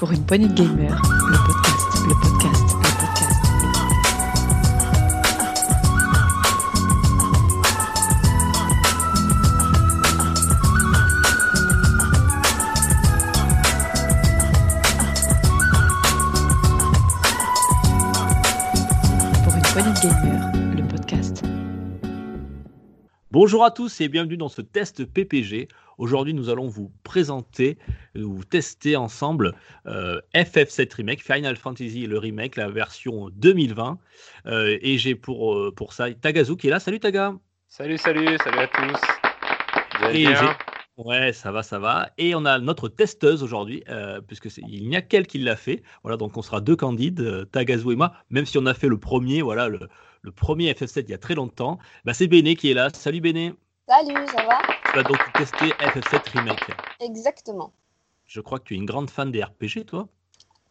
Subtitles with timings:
[0.00, 0.96] Pour une poignée de podcast,
[1.28, 2.69] le podcast, le podcast.
[23.42, 25.68] Bonjour à tous et bienvenue dans ce test PPG.
[25.96, 27.78] Aujourd'hui, nous allons vous présenter,
[28.14, 29.54] euh, vous tester ensemble
[29.86, 33.98] euh, FF7 Remake, Final Fantasy le remake, la version 2020.
[34.44, 36.80] Euh, et j'ai pour, euh, pour ça Tagazu qui est là.
[36.80, 37.32] Salut Taga
[37.66, 39.00] Salut, salut, salut à tous.
[40.00, 40.69] Vous allez Et bien j'ai-
[41.04, 42.10] Ouais, ça va, ça va.
[42.18, 45.56] Et on a notre testeuse aujourd'hui, euh, puisque c'est- il n'y a qu'elle qui l'a
[45.56, 45.82] fait.
[46.02, 48.88] Voilà, donc on sera deux candides, euh, Tagazu et moi, même si on a fait
[48.88, 49.88] le premier, voilà, le,
[50.20, 51.78] le premier FF7 il y a très longtemps.
[52.04, 52.88] Bah, c'est Béné qui est là.
[52.92, 53.54] Salut Béné.
[53.88, 54.58] Salut, ça va?
[54.90, 56.70] Tu vas donc tester FF7 Remake.
[57.00, 57.72] Exactement.
[58.26, 60.06] Je crois que tu es une grande fan des RPG, toi.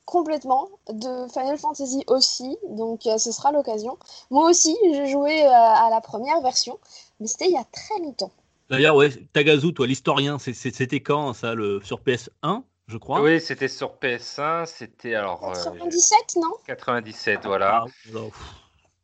[0.06, 0.70] Complètement.
[0.92, 3.98] De Final Fantasy aussi, donc euh, ce sera l'occasion.
[4.30, 6.80] Moi aussi, j'ai joué euh, à la première version,
[7.20, 8.32] mais c'était il y a très longtemps.
[8.70, 13.22] D'ailleurs, ouais, Tagazu, toi, l'historien, c'était quand ça, le, sur PS1, je crois?
[13.22, 16.54] Oui, c'était sur PS1, c'était alors euh, 97, non?
[16.66, 17.84] 97, voilà.
[17.84, 18.44] Ah, pff.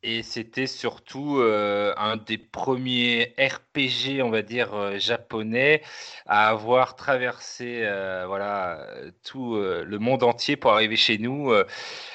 [0.08, 5.82] Et c'était surtout euh, un des premiers RPG, on va dire, euh, japonais
[6.28, 11.52] à avoir traversé euh, voilà, euh, tout euh, le monde entier pour arriver chez nous,
[11.52, 11.66] euh,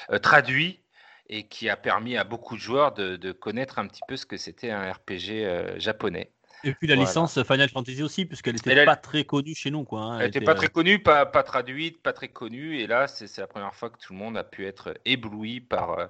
[0.09, 0.79] euh, traduit,
[1.27, 4.25] et qui a permis à beaucoup de joueurs de, de connaître un petit peu ce
[4.25, 6.31] que c'était un RPG euh, japonais.
[6.63, 7.09] Et puis la Voilà.
[7.09, 9.83] licence Final Fantasy aussi, puisqu'elle n'était pas très connue chez nous.
[9.83, 10.19] Quoi, hein.
[10.19, 12.79] Elle n'était était, pas très connue, pas, pas traduite, pas très connue.
[12.79, 15.97] Et là, c'est la première fois que tout le monde a pu être ébloui par
[15.99, 16.05] euh,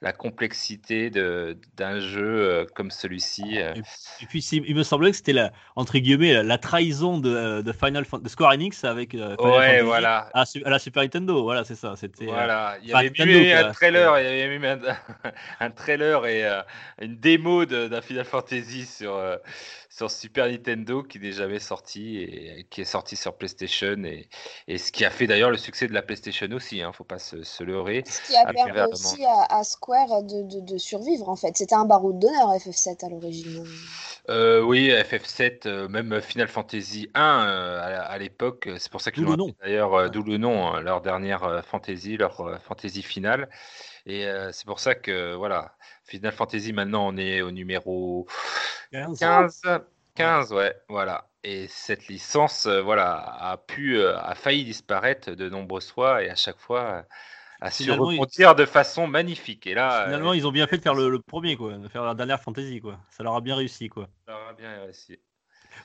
[0.00, 3.60] la complexité d'un jeu euh, comme celui-ci.
[3.60, 3.74] euh.
[4.22, 7.72] Et puis il me semblait que c'était la, entre guillemets, la, la trahison de, de
[7.72, 10.30] Final Fan- de Square Enix avec Final Ouais, Fantasy voilà.
[10.32, 11.42] à, la Super Nintendo.
[11.42, 11.94] Voilà, c'est ça.
[11.96, 12.24] C'était.
[12.26, 13.08] Voilà, il y avait
[13.48, 14.80] eu un trailer, il y avait même
[15.24, 16.44] un, un trailer et
[17.00, 19.18] une démo d'un Final Fantasy sur,
[19.90, 24.28] sur Super Nintendo qui n'est jamais sorti et qui est sorti sur PlayStation et,
[24.68, 27.18] et ce qui a fait d'ailleurs le succès de la PlayStation aussi, hein, faut pas
[27.18, 28.04] se, se leurrer.
[28.06, 31.56] Ce qui a permis aussi à, à Square de, de- de survivre, en fait.
[31.56, 33.64] C'était un baroud d'honneur, FF7, à l'origine.
[34.28, 39.00] Euh, oui, FF7, euh, même Final Fantasy 1 euh, à, à l'époque, euh, c'est pour
[39.00, 39.54] ça qu'ils D'où l'ont le nom.
[39.60, 43.48] d'ailleurs, euh, d'où le nom, hein, leur dernière euh, fantasy, leur euh, fantasy finale.
[44.06, 45.74] Et euh, c'est pour ça que voilà,
[46.04, 48.26] Final Fantasy maintenant on est au numéro
[48.92, 49.18] 15.
[49.18, 49.62] 15,
[50.14, 51.28] 15, ouais, voilà.
[51.42, 56.28] Et cette licence, euh, voilà, a pu, euh, a failli disparaître de nombreuses fois et
[56.28, 57.06] à chaque fois
[57.60, 59.66] a Finalement, il- rebondir de façon magnifique.
[59.66, 62.04] Et là, Finalement, ils ont bien fait de faire le, le premier, quoi, de faire
[62.04, 62.98] la dernière fantasy, quoi.
[63.10, 64.08] Ça leur a bien réussi, quoi.
[64.26, 65.18] ça aura bien réussi.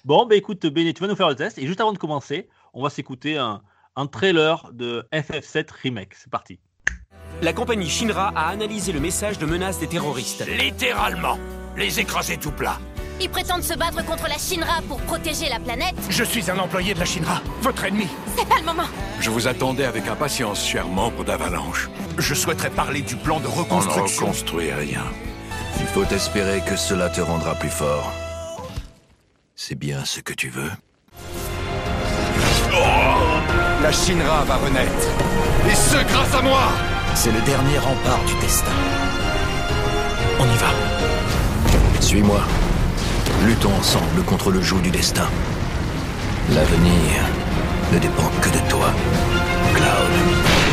[0.03, 1.57] Bon, bah écoute, Béné, tu vas nous faire le test.
[1.57, 3.61] Et juste avant de commencer, on va s'écouter un,
[3.95, 6.13] un trailer de FF7 Remake.
[6.15, 6.59] C'est parti.
[7.45, 10.43] La compagnie Shinra a analysé le message de menace des terroristes.
[10.47, 11.37] Littéralement,
[11.77, 12.79] les écraser tout plat.
[13.21, 15.93] Ils prétendent se battre contre la Shinra pour protéger la planète.
[16.09, 18.07] Je suis un employé de la Shinra, votre ennemi.
[18.35, 18.87] C'est pas le moment.
[19.19, 21.87] Je vous attendais avec impatience, cher membre d'Avalanche.
[22.17, 24.25] Je souhaiterais parler du plan de On ne reconstruction.
[24.25, 25.03] reconstruit rien.
[25.79, 28.11] Il faut espérer que cela te rendra plus fort.
[29.55, 30.71] C'est bien ce que tu veux.
[33.83, 35.07] La Shinra va renaître.
[35.69, 36.71] Et ce, grâce à moi
[37.15, 38.71] C'est le dernier rempart du destin.
[40.39, 40.67] On y va.
[42.01, 42.39] Suis-moi.
[43.45, 45.27] Luttons ensemble contre le joug du destin.
[46.51, 47.23] L'avenir
[47.93, 48.91] ne dépend que de toi,
[49.73, 50.64] Cloud.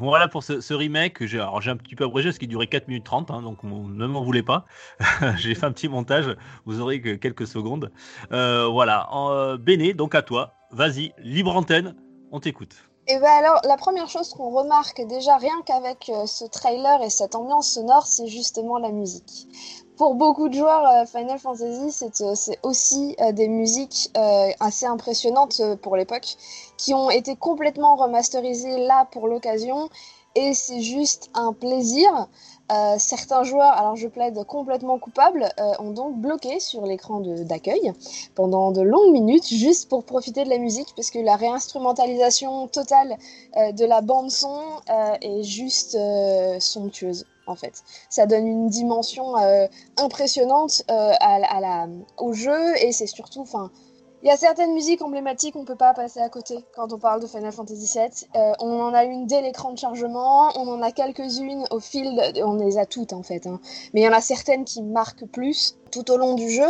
[0.00, 1.24] Voilà pour ce, ce remake.
[1.24, 4.22] J'ai un petit peu abrégé parce qu'il durait 4 minutes 30, hein, donc ne m'en
[4.22, 4.64] voulez pas.
[5.36, 7.90] j'ai fait un petit montage, vous aurez que quelques secondes.
[8.32, 10.54] Euh, voilà, euh, Béné, donc à toi.
[10.70, 11.96] Vas-y, libre antenne,
[12.30, 12.76] on t'écoute.
[13.10, 17.08] Et ben alors, la première chose qu'on remarque déjà rien qu'avec euh, ce trailer et
[17.08, 19.48] cette ambiance sonore, c'est justement la musique.
[19.98, 24.12] Pour beaucoup de joueurs, euh, Final Fantasy, c'est euh, aussi euh, des musiques
[24.60, 26.36] assez impressionnantes pour l'époque,
[26.76, 29.88] qui ont été complètement remasterisées là pour l'occasion,
[30.36, 32.28] et c'est juste un plaisir.
[32.98, 35.48] Certains joueurs, alors je plaide complètement coupable,
[35.78, 37.92] ont donc bloqué sur l'écran d'accueil
[38.34, 43.16] pendant de longues minutes juste pour profiter de la musique parce que la réinstrumentalisation totale
[43.56, 44.60] de la bande son
[45.22, 45.96] est juste
[46.60, 47.82] somptueuse en fait.
[48.08, 49.66] Ça donne une dimension euh,
[49.96, 51.12] impressionnante euh,
[52.18, 53.70] au jeu et c'est surtout, enfin,
[54.22, 57.22] il y a certaines musiques emblématiques qu'on peut pas passer à côté quand on parle
[57.22, 58.10] de Final Fantasy VII.
[58.34, 62.20] Euh, on en a une dès l'écran de chargement, on en a quelques-unes au fil,
[62.44, 63.60] on les a toutes en fait, hein.
[63.94, 66.68] mais il y en a certaines qui marquent plus tout au long du jeu.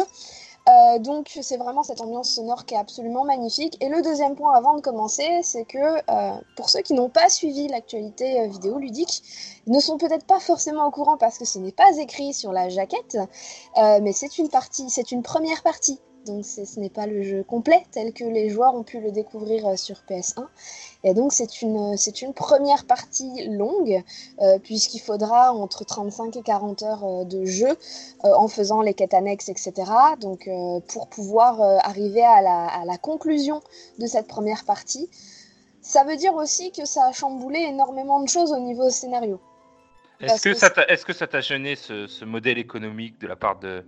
[0.69, 3.77] Euh, donc c'est vraiment cette ambiance sonore qui est absolument magnifique.
[3.81, 7.29] Et le deuxième point avant de commencer, c'est que euh, pour ceux qui n'ont pas
[7.29, 9.23] suivi l'actualité euh, vidéoludique,
[9.67, 12.69] ne sont peut-être pas forcément au courant parce que ce n'est pas écrit sur la
[12.69, 13.17] jaquette,
[13.79, 16.01] euh, mais c'est une partie, c'est une première partie.
[16.29, 19.67] Donc ce n'est pas le jeu complet tel que les joueurs ont pu le découvrir
[19.67, 20.47] euh, sur PS1.
[21.05, 21.97] Et donc c'est une,
[22.35, 24.03] première partie longue,
[24.41, 28.95] euh, puisqu'il faudra entre 35 et 40 heures euh, de jeu euh, en faisant les
[28.95, 29.73] quêtes annexes, etc.
[30.21, 30.49] Donc
[30.89, 33.63] pour pouvoir arriver à la, à la conclusion
[33.99, 35.09] de cette première partie.
[35.81, 39.41] Ça veut dire aussi que ça a chamboulé énormément de choses au niveau scénario.
[40.21, 40.49] Est-ce que,
[41.07, 43.85] que ça t'a- gêné ce, ce modèle économique de la part de,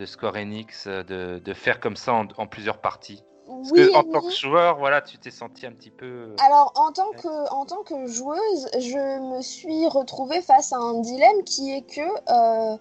[0.00, 3.22] de Square Enix euh, de, de faire comme ça en, en plusieurs parties
[3.62, 6.06] Parce Oui que en tant que joueur, voilà, tu t'es senti un petit peu.
[6.06, 10.76] euh, Alors, en tant, que, en tant que joueuse, je me suis retrouvée face à
[10.78, 12.00] un dilemme qui est que
[12.30, 12.76] euh,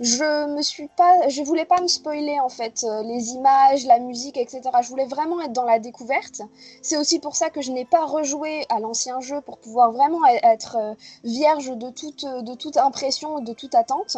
[0.00, 4.36] je me suis pas, je voulais pas me spoiler en fait les images, la musique,
[4.36, 4.82] etc.
[4.82, 6.40] Je voulais vraiment être dans la découverte.
[6.80, 10.20] C'est aussi pour ça que je n'ai pas rejoué à l'ancien jeu pour pouvoir vraiment
[10.26, 10.76] e- être
[11.22, 14.16] vierge de toute, de toute impression, de toute attente.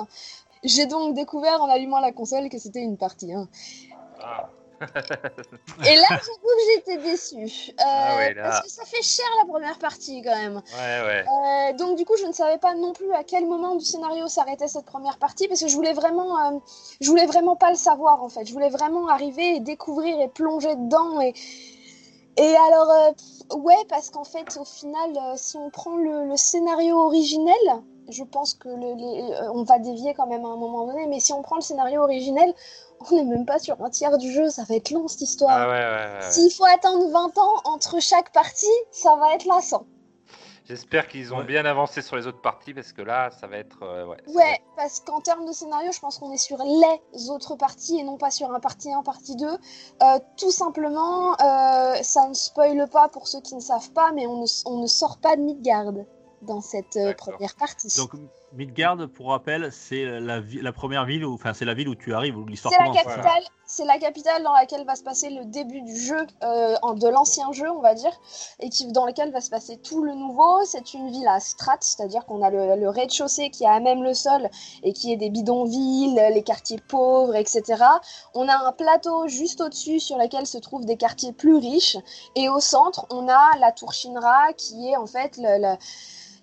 [0.64, 3.48] J'ai donc découvert en allumant la console que c'était une partie 1.
[4.22, 4.50] ah.
[5.86, 7.70] Et là, j'avoue que j'étais déçue.
[7.70, 8.34] Euh, Ah ouais.
[8.34, 10.56] Parce que ça fait cher la première partie quand même.
[10.56, 11.24] Ouais, ouais.
[11.26, 14.26] Euh, donc du coup, je ne savais pas non plus à quel moment du scénario
[14.26, 16.58] s'arrêtait cette première partie parce que je voulais vraiment, euh,
[17.00, 18.44] je voulais vraiment pas le savoir en fait.
[18.46, 21.32] Je voulais vraiment arriver et découvrir et plonger dedans et
[22.36, 23.14] et alors
[23.54, 27.54] ouais parce qu'en fait au final, si on prend le, le scénario originel,
[28.08, 31.06] je pense que le- les- euh, on va dévier quand même à un moment donné,
[31.06, 32.52] mais si on prend le scénario originel,
[33.10, 35.50] on n'est même pas sur un tiers du jeu, ça va être long cette histoire.
[35.52, 36.30] Ah ouais, ouais, ouais, ouais.
[36.30, 39.84] S'il faut attendre 20 ans entre chaque partie, ça va être lassant.
[40.66, 41.44] J'espère qu'ils ont Ouais.
[41.44, 43.82] bien avancé sur les autres parties parce que là, ça va être.
[43.82, 47.28] euh, ouais, va être- parce qu'en termes de scénario, je pense qu'on est sur les
[47.30, 49.46] autres parties et non pas sur un partie 1, partie 2.
[50.02, 54.26] Euh, tout simplement, euh, ça ne spoile pas pour ceux qui ne savent pas, mais
[54.26, 55.92] on ne, on ne sort pas de Midgard
[56.44, 57.88] dans cette euh, première partie.
[57.98, 58.10] Donc
[58.52, 61.96] Midgard, pour rappel, c'est la, vi- la première ville, où, enfin c'est la ville où
[61.96, 62.84] tu arrives, où l'histoire C'est la
[63.66, 67.50] c'est la capitale dans laquelle va se passer le début du jeu, euh, de l'ancien
[67.50, 68.12] jeu, on va dire,
[68.60, 70.64] et qui, dans lequel va se passer tout le nouveau.
[70.66, 74.04] C'est une ville à strat, c'est-à-dire qu'on a le, le rez-de-chaussée qui a à même
[74.04, 74.48] le sol
[74.84, 77.82] et qui est des bidonvilles, les quartiers pauvres, etc.
[78.34, 81.96] On a un plateau juste au-dessus sur lequel se trouvent des quartiers plus riches,
[82.36, 85.76] et au centre, on a la tour Shinra qui est en fait le- le-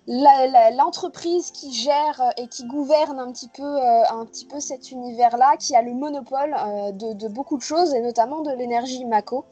[0.06, 4.90] l'entreprise qui gère euh, et qui gouverne un petit peu, euh, un petit peu cet
[4.90, 9.44] univers-là, qui a le monopole euh, de, beaucoup de choses, et notamment de l'énergie Mako.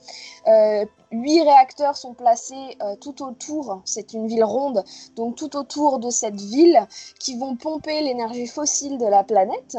[1.13, 4.85] Huit réacteurs sont placés tout autour, c'est une ville ronde,
[5.17, 6.87] donc tout autour de cette ville,
[7.19, 9.77] qui vont pomper l'énergie fossile de la planète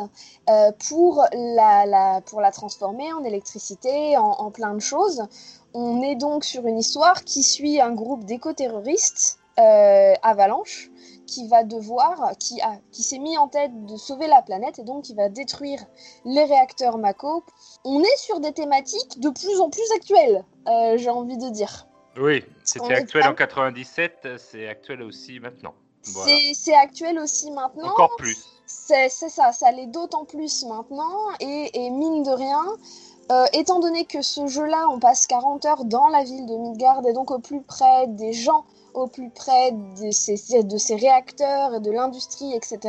[0.89, 5.23] pour, la, la- pour la transformer en électricité, en, en plein de choses.
[5.73, 10.89] On est donc sur une histoire qui suit un groupe d'éco-terroristes euh, Avalanche
[11.27, 14.83] qui va devoir, qui, a, qui s'est mis en tête de sauver la planète et
[14.83, 15.79] donc qui va détruire
[16.25, 17.43] les réacteurs Mako.
[17.85, 21.87] On est sur des thématiques de plus en plus actuelles, euh, j'ai envie de dire.
[22.17, 25.73] Oui, c'était actuel pas- en 97, c'est actuel aussi maintenant.
[26.03, 26.33] Voilà.
[26.53, 27.91] C'est- actuel aussi maintenant.
[27.91, 28.37] Encore plus.
[28.65, 31.13] C'est c'est ça, ça l'est d'autant plus maintenant.
[31.39, 32.65] Et, et mine de rien,
[33.31, 37.05] euh, étant donné que ce jeu-là, on passe 40 heures dans la ville de Midgard
[37.05, 41.75] et donc au plus près des gens, au plus près de ces, de ces réacteurs
[41.75, 42.79] et de l'industrie, etc.,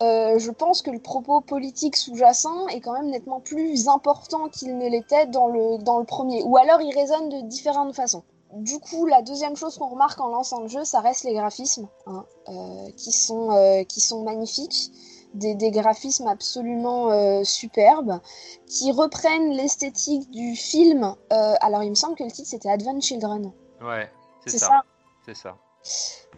[0.00, 4.78] euh, je pense que le propos politique sous-jacent est quand même nettement plus important qu'il
[4.78, 6.42] ne l'était dans le, dans le premier.
[6.44, 8.22] Ou alors il résonne de différentes façons.
[8.52, 11.88] Du coup, la deuxième chose qu'on remarque en lançant le jeu, ça reste les graphismes,
[12.06, 14.92] hein, euh, qui, sont, euh, qui sont magnifiques
[15.34, 18.20] des, des graphismes absolument euh, superbes
[18.66, 21.14] qui reprennent l'esthétique du film.
[21.32, 23.52] Euh, alors, il me semble que le titre c'était Advent Children.
[23.82, 24.10] Ouais,
[24.46, 24.82] c'est ça.
[25.28, 25.58] C'est ça.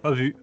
[0.02, 0.35] Pas vu.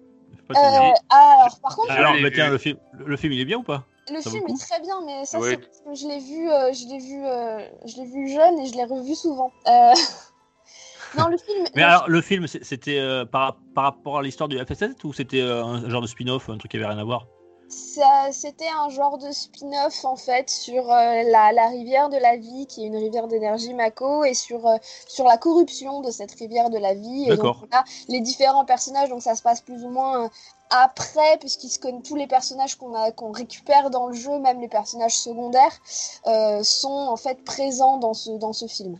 [0.48, 3.58] Pas Euh, alors, par contre, Alors, bah, tiens, le film, le film, il est bien
[3.58, 3.84] ou pas?
[4.10, 5.50] Le ça film est très bien, mais ça Oui.
[5.50, 8.58] c'est parce que je l'ai vu, euh, je l'ai vu, euh, je l'ai vu jeune
[8.60, 9.52] et je l'ai revu souvent.
[9.66, 9.92] Euh,
[11.18, 11.66] non, le film.
[11.76, 15.42] Mais alors, le film, c'était euh, par, par rapport à l'histoire du FS7 ou c'était
[15.42, 17.26] euh, un genre de spin-off, un truc qui avait rien à voir?
[17.70, 22.66] C'était un genre de spin-off en fait sur euh, la, la rivière de la vie,
[22.66, 26.70] qui est une rivière d'énergie Mako, et sur, euh, sur la corruption de cette rivière
[26.70, 27.24] de la vie.
[27.24, 27.66] Et donc D'accord.
[27.70, 30.28] on a les différents personnages, donc ça se passe plus ou moins euh,
[30.70, 34.60] après, puisqu'ils se connaissent tous les personnages qu'on a qu'on récupère dans le jeu, même
[34.60, 35.78] les personnages secondaires,
[36.26, 38.98] euh, sont en fait présents dans ce, dans ce film.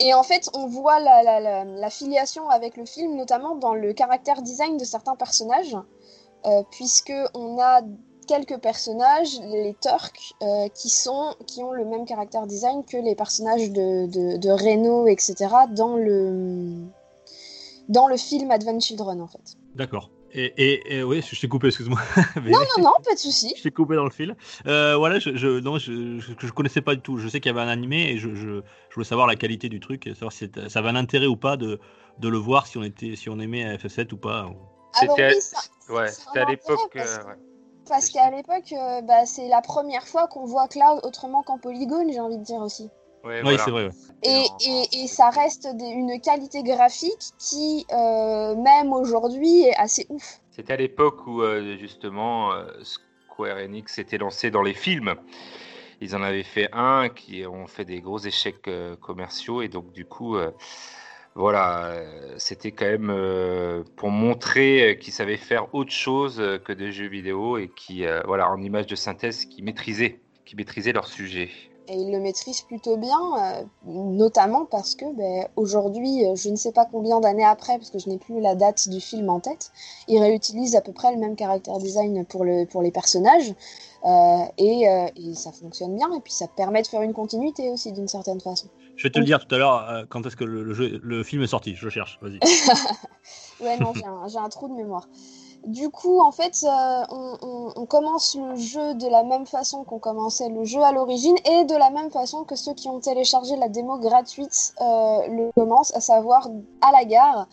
[0.00, 3.74] Et en fait, on voit la, la, la, la filiation avec le film, notamment dans
[3.74, 5.76] le caractère design de certains personnages,
[6.70, 7.80] puisque on a
[8.24, 13.14] quelques personnages, les Turks, euh, qui, sont, qui ont le même caractère design que les
[13.14, 15.34] personnages de, de, de Reno, etc.,
[15.70, 16.84] dans le,
[17.88, 19.56] dans le film Advent Children, en fait.
[19.74, 20.10] D'accord.
[20.36, 22.00] Et, et, et oui, je t'ai coupé, excuse-moi.
[22.44, 23.54] Non, non, non, pas de souci.
[23.56, 24.34] Je t'ai coupé dans le fil.
[24.66, 27.18] Euh, voilà, je, je, non, je, je, connaissais pas du tout.
[27.18, 29.68] Je sais qu'il y avait un animé et je, je, je voulais savoir la qualité
[29.68, 31.78] du truc et savoir si ça avait un intérêt ou pas de,
[32.18, 34.50] de le voir si on était, si on aimait FF7 ou pas.
[35.00, 35.38] C'était
[35.88, 36.90] oui, ouais, à l'époque.
[36.94, 37.34] parce euh, que- ouais.
[37.88, 42.10] Parce qu'à l'époque, euh, bah, c'est la première fois qu'on voit Cloud autrement qu'en polygone,
[42.10, 42.84] j'ai envie de dire aussi.
[43.24, 43.58] Ouais, Oui, voilà.
[43.64, 43.84] c'est vrai.
[43.86, 43.92] ouais.
[44.22, 50.06] Et, et, et ça reste des- une qualité graphique qui, euh, même aujourd'hui, est assez
[50.08, 50.40] ouf.
[50.50, 55.14] C'était à l'époque où euh, justement euh, Square Enix s'était lancé dans les films.
[56.00, 59.92] Ils en avaient fait un qui ont fait des gros échecs euh, commerciaux et donc
[59.92, 60.50] du coup, euh,
[61.36, 66.72] voilà, euh, c'était quand même euh, pour montrer euh, qu'ils savaient faire autre chose que
[66.72, 70.56] des jeux vidéo et qui, euh, voilà, en image de synthèse, qui maîtrisaient, qui
[70.92, 71.50] leur sujet.
[71.88, 76.86] Et ils le maîtrisent plutôt bien, notamment parce que ben, aujourd'hui, je ne sais pas
[76.86, 79.70] combien d'années après, parce que je n'ai plus la date du film en tête,
[80.08, 83.52] ils réutilisent à peu près le même caractère design pour, le, pour les personnages.
[84.06, 88.40] et ça fonctionne bien, et puis ça permet de faire une continuité aussi d'une certaine
[88.40, 88.68] façon.
[88.96, 91.00] Je vais te le dire tout à l'heure euh, quand est-ce que le, le jeu,
[91.02, 91.74] le film est sorti.
[91.74, 92.18] Je cherche.
[92.22, 92.38] Vas-y.
[93.60, 95.08] Ouais, non, j'ai un, j'ai un trou de mémoire.
[95.66, 99.84] Du coup, en fait, euh, on, on- on commence le jeu de la même façon
[99.84, 103.00] qu'on commençait le jeu à l'origine et de la même façon que ceux qui ont
[103.00, 106.48] téléchargé la démo gratuite euh, le commencent, à savoir
[106.82, 107.48] à la gare.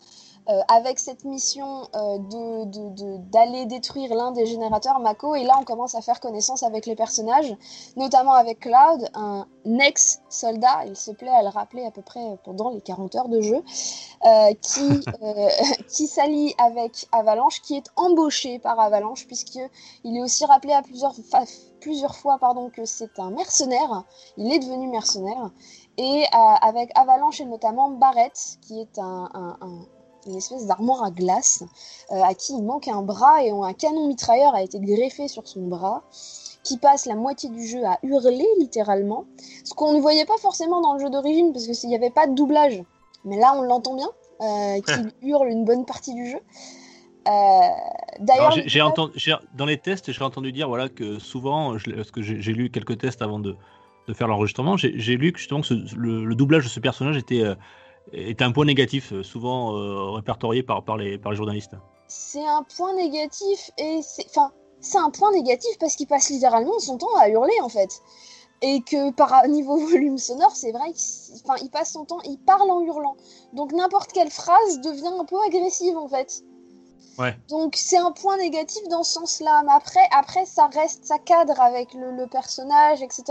[0.49, 5.43] Euh, avec cette mission euh, de- de- de- d'aller détruire l'un des générateurs Mako, et
[5.43, 7.55] là on commence à faire connaissance avec les personnages,
[7.95, 9.45] notamment avec Cloud, un
[9.79, 13.41] ex-soldat, il se plaît à le rappeler à peu près pendant les 40 heures de
[13.41, 13.61] jeu,
[14.25, 14.81] euh, qui,
[15.87, 19.69] qui s'allie avec Avalanche, qui est embauché par Avalanche, puisqu'il
[20.17, 21.13] est aussi rappelé à plusieurs,
[21.79, 24.03] plusieurs fois pardon, que c'est un mercenaire,
[24.37, 25.51] il est devenu mercenaire,
[25.97, 29.85] et euh, avec Avalanche et notamment Barrett, qui est un, un- un-
[30.27, 31.63] une espèce d'armoire à glace,
[32.11, 35.47] euh, à qui il manque un bras et un canon mitrailleur a été greffé sur
[35.47, 36.03] son bras,
[36.63, 39.25] qui passe la moitié du jeu à hurler littéralement,
[39.63, 42.27] ce qu'on ne voyait pas forcément dans le jeu d'origine, parce qu'il n'y avait pas
[42.27, 42.83] de doublage.
[43.25, 44.09] Mais là, on l'entend bien,
[44.41, 46.39] euh, qu'il hurle une bonne partie du jeu.
[47.27, 47.31] Euh,
[48.19, 49.13] D'ailleurs, j'ai- entendu,
[49.55, 52.97] dans les tests, j'ai entendu dire voilà, que souvent, je parce que j'ai lu quelques
[52.97, 53.55] tests avant de,
[54.07, 56.79] de faire l'enregistrement, j'ai j'ai lu que justement que ce- le, le doublage de ce
[56.79, 57.43] personnage était,
[58.13, 61.75] était un point négatif, euh, souvent euh, répertorié par, par, les, par les journalistes.
[62.07, 66.79] c'est un point négatif et c'est enfin c'est un point négatif parce qu'il passe littéralement
[66.79, 68.01] son temps à hurler en fait.
[68.63, 72.37] Et que par niveau volume sonore c'est vrai qu'il enfin, il passe son temps il
[72.37, 73.15] parle en hurlant.
[73.53, 76.43] Donc n'importe quelle phrase devient un peu agressive en fait.
[77.19, 77.35] Ouais.
[77.49, 79.63] donc c'est un point négatif dans ce sens-là.
[79.65, 83.23] Mais après après ça reste ça cadre avec le, le personnage etc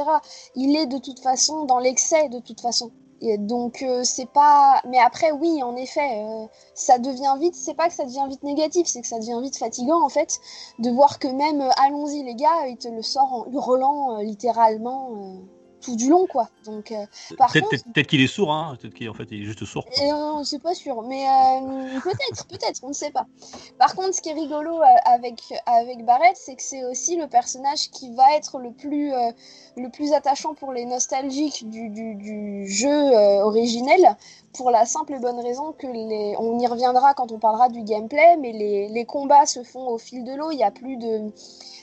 [0.54, 2.92] il est de toute façon dans l'excès de toute façon
[3.38, 7.88] donc euh, c'est pas mais après oui en effet euh, ça devient vite, c'est pas
[7.88, 10.40] que ça devient vite négatif, c'est que ça devient vite fatigant en fait,
[10.78, 15.10] de voir que même euh, allons-y les gars, il te le sort en hurlant littéralement
[15.80, 16.48] tout du long quoi.
[16.64, 17.04] Donc euh,
[17.36, 19.84] Peut-être qu'il est sourd, hein, peut-être qu'il en fait, il est juste sourd.
[20.00, 23.26] et, euh, c'est pas sûr, mais euh, peut-être, peut-être, on ne sait pas.
[23.78, 27.26] Par contre, ce qui est rigolo euh, avec, avec Barrett, c'est que c'est aussi le
[27.26, 29.30] personnage qui va être le plus, euh,
[29.76, 34.16] le plus attachant pour les nostalgiques du, du, du jeu originel,
[34.52, 37.82] pour la simple et bonne raison que les, on y reviendra quand on parlera du
[37.82, 40.96] gameplay, mais les, les combats se font au fil de l'eau, il y a plus
[40.96, 41.30] de...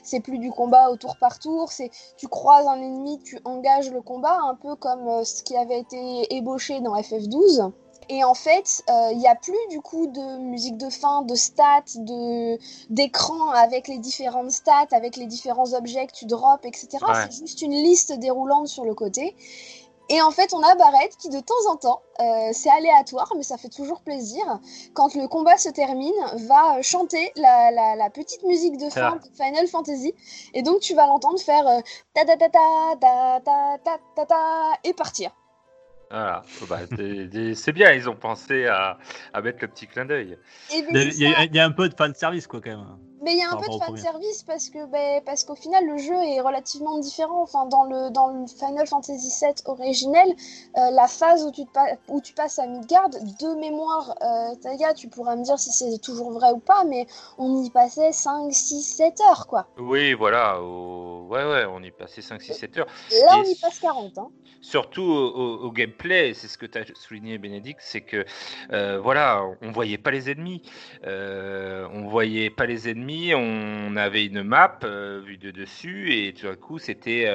[0.04, 3.87] C'est plus du combat au tour par tour, c'est tu croises un ennemi, tu engages
[3.90, 7.72] le combat, un peu comme euh, ce qui avait été ébauché dans FF12.
[8.10, 11.34] Et en fait, euh, il n'y a plus du coup de musique de fin, de
[11.34, 16.88] stats, de d'écran avec les différentes stats, avec les différents objets que tu drops, etc.
[17.06, 17.26] Ouais.
[17.30, 19.36] C'est juste une liste déroulante sur le côté.
[20.10, 23.42] Et en fait, on a Barrett qui, de temps en temps, euh, c'est aléatoire, mais
[23.42, 24.42] ça fait toujours plaisir,
[24.94, 26.14] quand le combat se termine,
[26.46, 29.18] va euh, chanter la, la, la petite musique de fin Ah.
[29.18, 30.14] de Final Fantasy.
[30.54, 31.80] Et donc, tu vas l'entendre faire euh,
[32.14, 32.60] ta ta ta ta
[33.00, 34.42] ta ta ta ta ta
[34.84, 35.30] et partir.
[36.10, 36.42] Voilà.
[36.70, 36.78] Bah,
[37.54, 38.96] c'est bien, ils ont pensé à,
[39.34, 40.38] à mettre le petit clin d'œil.
[40.72, 42.98] Il ben, y, il y a un peu de fan service, quoi, quand même.
[43.22, 45.84] Mais il y a un peu de fan service parce que ben, parce qu'au final
[45.86, 47.42] le jeu est relativement différent.
[47.42, 50.28] Enfin dans le dans le Final Fantasy VII originel,
[50.76, 54.54] euh, la phase où tu te pa- où tu passes à Midgard, de mémoire, euh,
[54.62, 57.06] Taga, tu pourras me dire si c'est toujours vrai ou pas, mais
[57.38, 59.66] on y passait 5, 6, 7 heures quoi.
[59.78, 60.60] Oui, voilà.
[60.62, 62.86] au- Ouais, ouais, on y passait 5, 6, 7 heures.
[63.10, 64.16] Là Et on y passe 40.
[64.16, 64.30] Hein.
[64.68, 68.26] Surtout au, gameplay, c'est ce que tu as souligné, Bénédicte, c'est que
[68.70, 70.60] euh, voilà, on voyait pas les ennemis,
[71.06, 76.34] euh, on voyait pas les ennemis on avait une map euh, vue de dessus et
[76.34, 77.26] tout d'un coup, c'était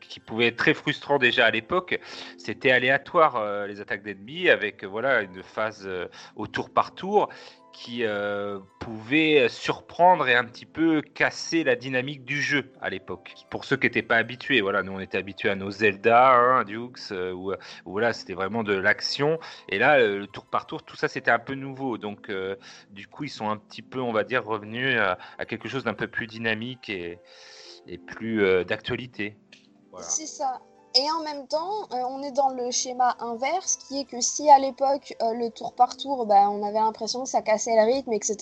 [0.00, 2.00] qui pouvait être très frustrant déjà à l'époque.
[2.38, 5.88] C'était aléatoire les attaques d'ennemis avec voilà une phase
[6.34, 7.28] au tour par tour
[7.74, 13.34] qui euh, pouvait surprendre et un petit peu casser la dynamique du jeu à l'époque.
[13.50, 16.64] Pour ceux qui n'étaient pas habitués, voilà, nous on était habitués à nos Zelda, hein,
[17.10, 17.52] euh, où,
[17.84, 19.40] voilà, c'était vraiment de l'action.
[19.68, 21.98] Et là, euh, le tour par tour, tout ça c'était un peu nouveau.
[21.98, 22.30] Donc,
[22.90, 25.94] du coup, ils sont un petit peu, on va dire, revenus à, quelque chose d'un
[25.94, 27.18] peu plus dynamique et,
[28.06, 29.36] plus d'actualité.
[29.98, 30.60] C'est ça.
[30.96, 34.48] Et en même temps, euh, on est dans le schéma inverse, qui est que si
[34.48, 37.82] à l'époque, euh, le tour par tour, bah, on avait l'impression que ça cassait le
[37.92, 38.36] rythme, etc.,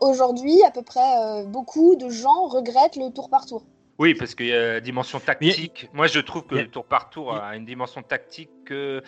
[0.00, 3.62] aujourd'hui, à peu près euh, beaucoup de gens regrettent le tour par tour.
[3.98, 5.88] Oui, parce qu'il y a la dimension tactique.
[5.94, 9.02] Moi, je trouve que le tour par tour a une dimension tactique que,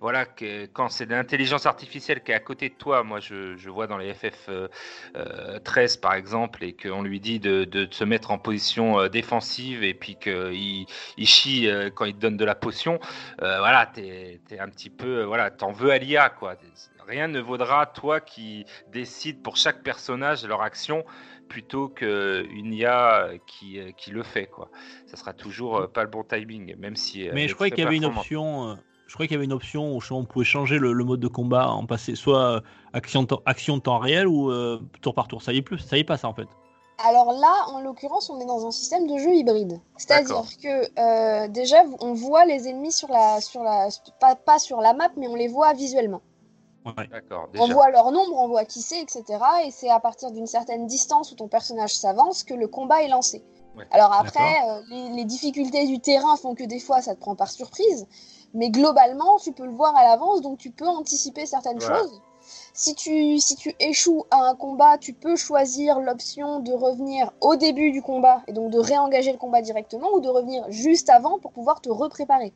[0.00, 3.56] voilà, que quand c'est de l'intelligence artificielle qui est à côté de toi, moi, je,
[3.56, 4.68] je vois dans les FF euh,
[5.16, 9.08] euh, 13, par exemple, et qu'on lui dit de, de se mettre en position euh,
[9.08, 10.86] défensive et puis qu'il
[11.16, 13.00] il chie quand il te donne de la potion,
[13.42, 16.56] euh, voilà, t'es es un petit peu, voilà, t'en veux à l'IA, quoi.
[17.06, 21.04] Rien ne vaudra toi qui décide pour chaque personnage leur action
[21.48, 24.46] plutôt qu'une IA qui, euh, qui le fait.
[24.46, 24.70] Quoi.
[25.06, 27.28] Ça sera toujours euh, pas le bon timing, même si.
[27.28, 28.70] euh, Mais je croyais qu'il y avait une option.
[28.70, 28.74] euh,
[29.06, 31.28] je croyais qu'il y avait une option où on pouvait changer le, le mode de
[31.28, 32.62] combat, en passer soit
[32.94, 35.42] action, temps- action temps réel ou euh, tour par tour.
[35.42, 36.48] Ça y est plus, ça y est pas ça en fait.
[37.04, 39.80] Alors là, en l'occurrence, on est dans un système de jeu hybride.
[39.96, 43.88] C'est-à-dire que euh, déjà, on voit les ennemis sur la, sur la,
[44.20, 46.22] pas, pas sur la map, mais on les voit visuellement.
[46.84, 47.08] Ouais.
[47.58, 49.24] On voit leur nombre, on voit qui c'est, etc.
[49.64, 53.08] Et c'est à partir d'une certaine distance où ton personnage s'avance que le combat est
[53.08, 53.42] lancé.
[53.76, 53.86] Ouais.
[53.90, 57.34] Alors après, euh, les, les difficultés du terrain font que des fois ça te prend
[57.34, 58.06] par surprise,
[58.52, 62.00] mais globalement tu peux le voir à l'avance, donc tu peux anticiper certaines Voilà.
[62.00, 62.20] choses.
[62.72, 67.56] Si tu, si tu échoues à un combat, tu peux choisir l'option de revenir au
[67.56, 71.38] début du combat et donc de réengager le combat directement ou de revenir juste avant
[71.38, 72.52] pour pouvoir te repréparer.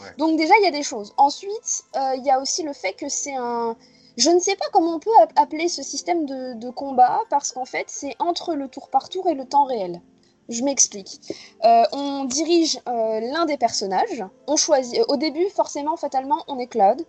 [0.00, 0.08] Ouais.
[0.18, 1.14] Donc déjà il y a des choses.
[1.16, 3.76] Ensuite, euh, il y a aussi le fait que c'est un,
[4.16, 7.52] je ne sais pas comment on peut ap- appeler ce système de, de combat parce
[7.52, 10.00] qu'en fait c'est entre le tour par tour et le temps réel.
[10.48, 11.20] Je m'explique.
[11.64, 14.24] Euh, on dirige euh, l'un des personnages.
[14.48, 15.00] On choisit.
[15.08, 17.06] Au début, forcément, fatalement, on est Cloud.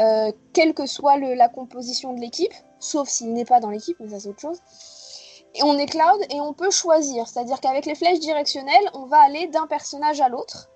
[0.00, 4.08] Euh, quelle que soit la composition de l'équipe, sauf s'il n'est pas dans l'équipe, mais
[4.08, 4.60] ça c'est autre chose.
[5.54, 7.28] Et on est Cloud et on peut choisir.
[7.28, 10.68] C'est-à-dire qu'avec les flèches directionnelles, on va aller d'un personnage à l'autre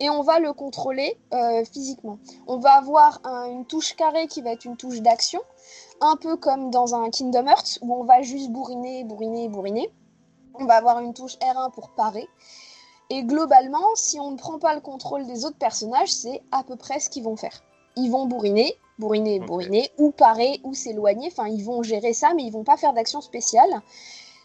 [0.00, 2.18] et on va le contrôler euh, physiquement.
[2.46, 5.40] On va avoir un- une touche carrée qui va être une touche d'action,
[6.00, 9.92] un peu comme dans un Kingdom Hearts où on va juste bourriner, bourriner, bourriner.
[10.54, 12.26] On va avoir une touche R1 pour parer.
[13.10, 16.76] Et globalement, si on ne prend pas le contrôle des autres personnages, c'est à peu
[16.76, 17.62] près ce qu'ils vont faire.
[17.96, 21.28] Ils vont bourriner, bourriner, bourriner, ou parer, ou s'éloigner.
[21.28, 23.82] Enfin, ils vont gérer ça, mais ils vont pas faire d'action spéciale.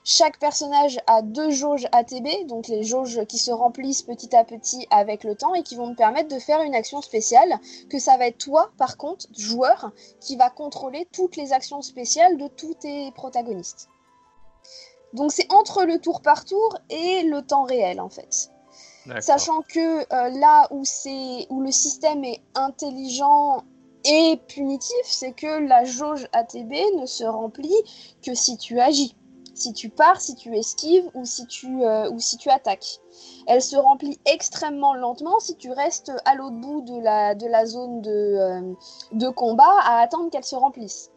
[0.09, 4.87] Chaque personnage a deux jauges ATB, donc les jauges qui se remplissent petit à petit
[4.89, 8.15] avec le temps et qui vont te permettre de faire une action spéciale, que ça
[8.15, 12.75] va être toi, par contre, joueur, qui va contrôler toutes les actions spéciales de tous
[12.75, 13.89] tes protagonistes.
[15.11, 18.49] Donc c'est entre le tour par tour et le temps réel en fait.
[19.21, 23.63] Sachant que euh, là où, le système est intelligent
[24.05, 27.75] et punitif, c'est que la jauge ATB ne se remplit
[28.21, 29.15] que si tu agis.
[29.53, 32.99] Si tu pars, si tu esquives ou si tu, euh, ou si tu attaques.
[33.47, 38.11] Elle se remplit extrêmement lentement si tu restes à l'autre bout de la, zone de,
[38.11, 38.73] euh,
[39.13, 41.09] de combat à attendre qu'elle se remplisse.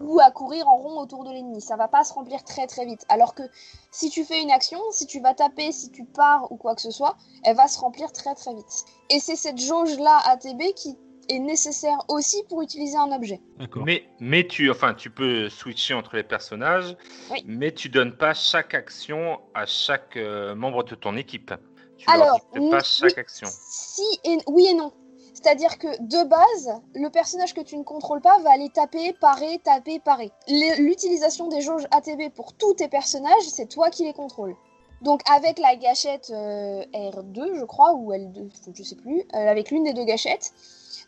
[0.00, 1.60] Ou à courir en rond autour de l'ennemi.
[1.60, 3.04] Ça va pas se remplir très très vite.
[3.08, 3.42] Alors que
[3.90, 6.82] si tu fais une action, si tu vas taper, si tu pars ou quoi que
[6.82, 8.84] ce soit, elle va se remplir très très vite.
[9.10, 10.96] Et c'est cette jauge là ATB qui
[11.28, 13.40] est nécessaire aussi pour utiliser un objet.
[13.84, 16.96] Mais, mais tu, enfin, tu peux switcher entre les personnages,
[17.30, 17.44] Oui.
[17.46, 21.52] mais tu donnes pas chaque action à chaque euh, membre de ton équipe.
[21.98, 23.48] Tu leur Alors, dictes pas oui, chaque action.
[23.50, 24.92] Si et oui et non.
[25.40, 29.60] C'est-à-dire que de base, le personnage que tu ne contrôles pas va aller taper, parer,
[29.62, 30.32] taper, parer.
[30.48, 34.56] L'utilisation des jauges ATB pour tous tes personnages, c'est toi qui les contrôles.
[35.00, 39.70] Donc avec la gâchette euh, R2, je crois, ou L2, je sais plus, euh, avec
[39.70, 40.52] l'une des deux gâchettes,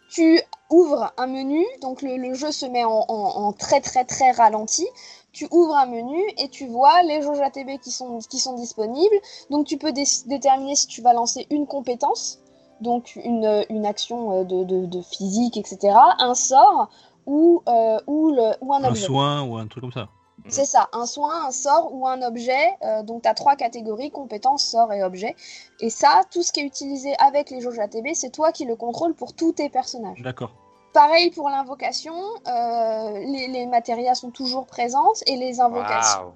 [0.09, 0.40] tu
[0.71, 4.87] ouvres un menu, donc le, jeu se met en, très très très ralenti.
[5.33, 8.21] Tu ouvres un menu et tu vois les jauges ATB qui sont,
[8.55, 9.16] disponibles.
[9.51, 12.38] Donc tu peux dé- déterminer si tu vas lancer une compétence,
[12.81, 16.88] donc une, une action euh, de, de- de physique, etc., un sort
[17.27, 19.05] ou, euh, ou, le, ou un Un objet.
[19.07, 20.09] soin ou un truc comme ça.
[20.49, 22.75] C'est ça, un soin, un sort ou un objet.
[22.83, 25.37] Euh, donc tu as trois catégories, compétences, sort et objet.
[25.81, 28.75] Et ça, tout ce qui est utilisé avec les jauges ATB, c'est toi qui le
[28.75, 30.23] contrôles pour tous tes personnages.
[30.23, 30.53] D'accord.
[30.95, 32.14] Pareil pour l'invocation,
[32.49, 36.33] euh, les, les matérias sont toujours présentes et les invocations.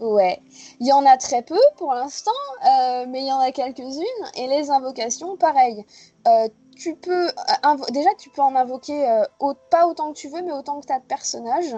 [0.00, 0.40] Ouais,
[0.80, 2.30] il y en a très peu pour l'instant,
[2.64, 4.26] euh, mais il y en a quelques-unes.
[4.34, 5.84] Et les invocations, pareil.
[6.26, 9.06] Euh, tu peux euh, déjà tu peux en invoquer
[9.70, 11.76] pas autant que tu veux, mais autant que tu as de personnages,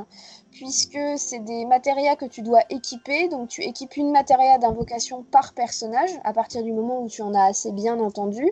[0.53, 3.27] puisque c'est des matérias que tu dois équiper.
[3.27, 7.35] Donc tu équipes une matéria d'invocation par personnage à partir du moment où tu en
[7.35, 8.49] as assez bien entendu.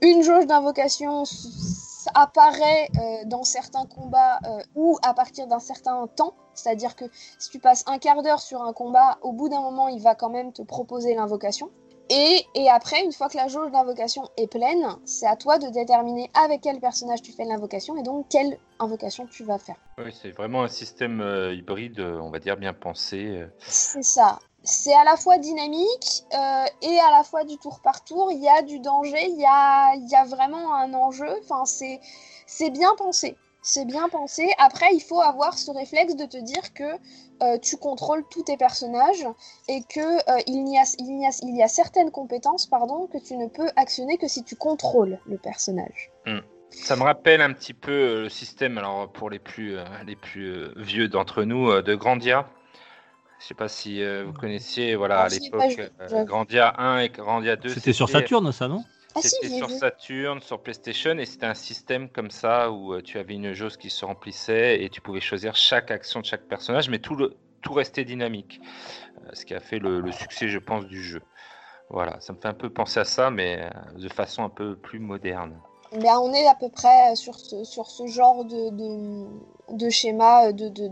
[0.00, 1.24] Une jauge d'invocation
[2.14, 2.88] apparaît
[3.26, 4.40] dans certains combats
[4.74, 6.34] ou à partir d'un certain temps.
[6.54, 7.04] C'est-à-dire que
[7.38, 10.14] si tu passes un quart d'heure sur un combat, au bout d'un moment, il va
[10.14, 11.70] quand même te proposer l'invocation.
[12.08, 16.30] Et, après, une fois que la jauge d'invocation est pleine, c'est à toi de déterminer
[16.34, 19.76] avec quel personnage tu fais l'invocation et donc quelle invocation tu vas faire.
[19.98, 23.26] Oui, c'est vraiment un système euh, hybride, euh, on va dire, bien pensé.
[23.26, 23.46] Euh.
[23.58, 24.38] C'est ça.
[24.66, 26.24] C'est à la fois dynamique
[26.82, 28.30] et à la fois du tour par tour.
[28.32, 31.32] Il y a du danger, il y a, vraiment un enjeu.
[31.42, 34.48] Enfin, c'est bien pensé c'est bien pensé.
[34.58, 36.84] Après, il faut avoir ce réflexe de te dire que
[37.42, 39.26] euh, tu contrôles tous tes personnages
[39.68, 44.28] et que euh, il, y a, certaines compétences pardon, que tu ne peux actionner que
[44.28, 46.12] si tu contrôles le personnage.
[46.26, 46.38] Hmm.
[46.70, 49.76] Ça me rappelle un petit peu euh, le système, alors pour les plus,
[50.06, 52.48] les plus vieux d'entre nous, de Grandia.
[53.38, 55.90] Je sais pas si vous connaissiez, voilà, à l'époque,
[56.24, 57.68] Grandia 1 et Grandia 2.
[57.68, 58.82] C'était sur Saturne, ça, non?
[59.16, 63.18] Ah, c'était sur Saturn, sur PlayStation, et c'était un système comme ça où euh, tu
[63.18, 66.90] avais une jauge qui se remplissait et tu pouvais choisir chaque action de chaque personnage,
[66.90, 68.60] mais tout, le, tout restait dynamique.
[69.24, 71.22] Euh, ce qui a fait le, succès, je pense, du jeu.
[71.88, 74.76] Voilà, ça me fait un peu penser à ça, mais euh, de façon un peu
[74.76, 75.58] plus moderne.
[75.92, 80.52] Ben, on est à peu près sur ce, sur ce genre de, de, de schéma
[80.52, 80.88] de, de,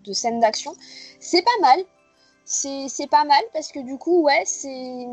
[0.00, 0.74] de, de, de scène d'action.
[1.20, 1.80] C'est pas mal.
[2.44, 5.06] C'est pas mal parce que du coup, ouais, c'est.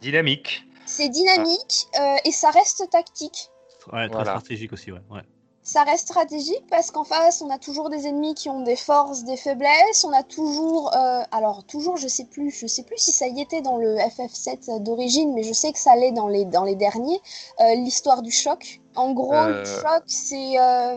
[0.00, 0.64] Dynamique.
[0.86, 3.50] C'est dynamique euh, et ça reste tactique.
[3.92, 5.00] Ouais, très stratégique aussi, ouais.
[5.62, 9.24] Ça reste stratégique parce qu'en face, on a toujours des ennemis qui ont des forces,
[9.24, 10.02] des faiblesses.
[10.02, 13.42] On a toujours, euh, alors toujours, je sais plus, je sais plus si ça y
[13.42, 16.74] était dans le FF7 d'origine, mais je sais que ça allait dans les dans les
[16.74, 17.20] derniers.
[17.60, 18.80] Euh, l'histoire du choc.
[18.94, 19.64] En gros, le euh.
[19.64, 20.58] choc, c'est.
[20.58, 20.96] Euh,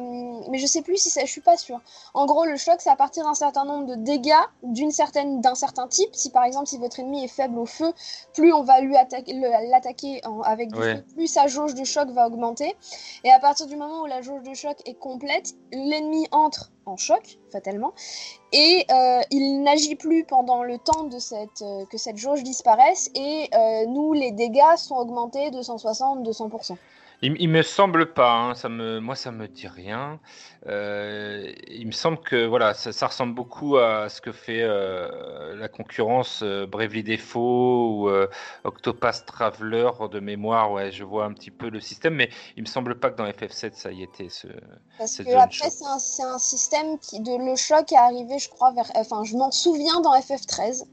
[0.50, 1.22] mais je sais plus si ça.
[1.22, 1.80] Je suis pas sûre.
[2.14, 5.56] En gros, le choc, c'est à partir d'un certain nombre de dégâts d'une certaine, d'un
[5.56, 6.10] certain type.
[6.14, 7.94] Si par exemple, si votre ennemi est faible au feu,
[8.34, 9.34] plus on va lui attaquer,
[9.70, 12.76] l'attaquer avec du feu, plus sa jauge de choc va augmenter.
[13.24, 16.98] Et à partir du moment où la jauge de choc est complète, l'ennemi entre en
[16.98, 17.94] choc, fatalement,
[18.52, 23.50] et euh, il n'agit plus pendant le temps de cette, que cette jauge disparaisse, et
[23.88, 26.78] nous, les dégâts sont augmentés de 160, 200%.
[27.24, 30.20] Il, me semble pas, hein, ça me, moi ça me dit rien.
[30.66, 35.68] Euh, il me semble que voilà, ça, ressemble beaucoup à ce que fait euh, la
[35.68, 38.10] concurrence euh, Bravely Default ou
[38.64, 40.72] Octopath Traveler de mémoire.
[40.72, 43.28] Ouais, je vois un petit peu le système, mais il me semble pas que dans
[43.28, 44.30] FF7 ça y était.
[44.30, 44.48] Ce,
[44.98, 48.90] Parce que après c'est un, système qui de le choc est arrivé, je crois vers,
[48.96, 50.86] enfin je m'en souviens dans FF13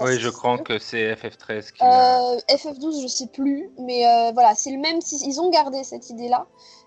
[0.00, 1.82] oui, je crois que c'est FF13 qui.
[1.82, 4.98] Euh, FF12, je sais plus, mais euh, voilà, c'est le même.
[5.24, 6.46] Ils ont gardé cette idée-là,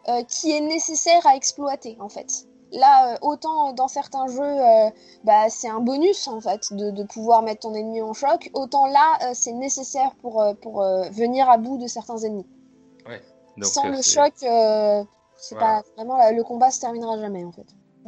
[0.09, 2.45] euh, qui est nécessaire à exploiter en fait.
[2.71, 4.91] Là, autant dans certains jeux,
[5.23, 9.17] bah, c'est un bonus en fait de, pouvoir mettre ton ennemi en choc, autant là,
[9.33, 12.45] c'est nécessaire pour, pour venir à bout de certains ennemis.
[13.07, 13.23] Ouais.
[13.63, 14.33] Sans le choc,
[15.35, 17.65] c'est pas vraiment le combat se terminera jamais en fait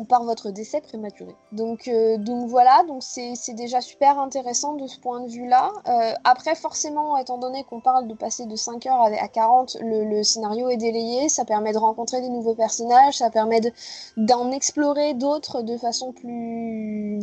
[0.08, 1.36] par votre décès prématuré.
[1.52, 5.72] Donc, euh, donc voilà, donc c'est déjà super intéressant de ce point de vue-là.
[5.88, 10.24] Euh, après, forcément, étant donné qu'on parle de passer de 5 heures à, 40, le,
[10.24, 13.62] scénario est délayé, ça permet de rencontrer des nouveaux personnages, ça permet
[14.18, 17.20] d'en explorer d'autres de façon plus...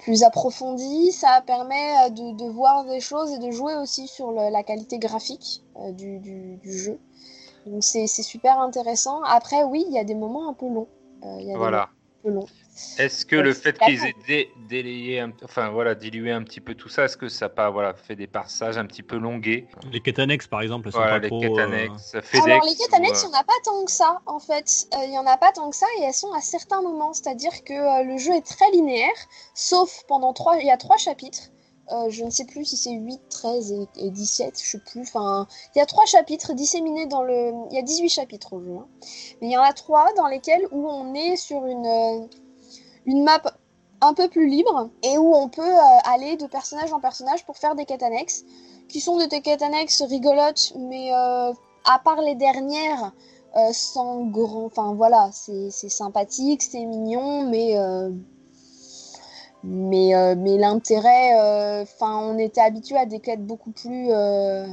[0.00, 4.98] Plus, approfondie, ça permet de, voir des choses et de jouer aussi sur la qualité
[4.98, 6.98] graphique euh, du jeu.
[7.68, 9.22] Donc c'est super intéressant.
[9.22, 10.88] Après, oui, il y a des moments un peu longs.
[11.24, 11.90] Euh, voilà.
[12.98, 17.04] Est-ce que le fait qu'ils aient délayé, enfin voilà, dilué un petit peu tout ça,
[17.04, 20.18] est-ce que ça n'a pas voilà, fait des passages un petit peu longués Les quêtes
[20.18, 23.30] annexes, par exemple, sont pas les trop, quêtes annexes, euh, Alors les quêtes annexes, il
[23.30, 24.88] n'y en a pas tant que ça, en fait.
[24.94, 27.12] Euh, il n'y en a pas tant que ça et elles sont à certains moments.
[27.12, 29.08] C'est-à-dire que le jeu est très linéaire,
[29.54, 31.50] sauf pendant trois, il y a trois chapitres.
[31.90, 35.02] Euh, je ne sais plus si c'est 8, 13 et, 17, je sais plus.
[35.02, 37.52] Enfin, il y a trois chapitres disséminés dans le.
[37.70, 38.76] Il y a 18 chapitres au jeu.
[38.76, 38.86] Hein.
[39.40, 42.26] Mais il y en a trois dans lesquels où on est sur une, euh,
[43.06, 43.42] une map
[44.00, 47.56] un peu plus libre et où on peut euh, aller de personnage en personnage pour
[47.56, 48.44] faire des quêtes annexes
[48.88, 53.12] qui sont des quêtes annexes rigolotes, mais à part les dernières,
[53.72, 54.64] sans grand.
[54.64, 57.76] Enfin voilà, c'est sympathique, c'est mignon, mais
[59.64, 64.66] mais, euh, mais l'intérêt, euh, enfin, on était habitué à des quêtes beaucoup plus, euh,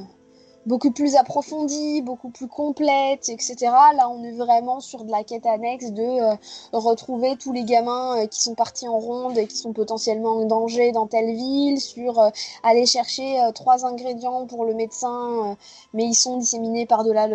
[0.68, 3.56] beaucoup plus approfondie, beaucoup plus complète, etc.
[3.96, 6.38] Là, on est vraiment sur de la quête annexe de
[6.74, 10.92] retrouver tous les gamins qui sont partis en ronde et qui sont potentiellement en danger
[10.92, 12.20] dans telle ville, sur
[12.64, 15.56] aller chercher trois ingrédients pour le médecin,
[15.94, 17.28] mais ils sont disséminés par-delà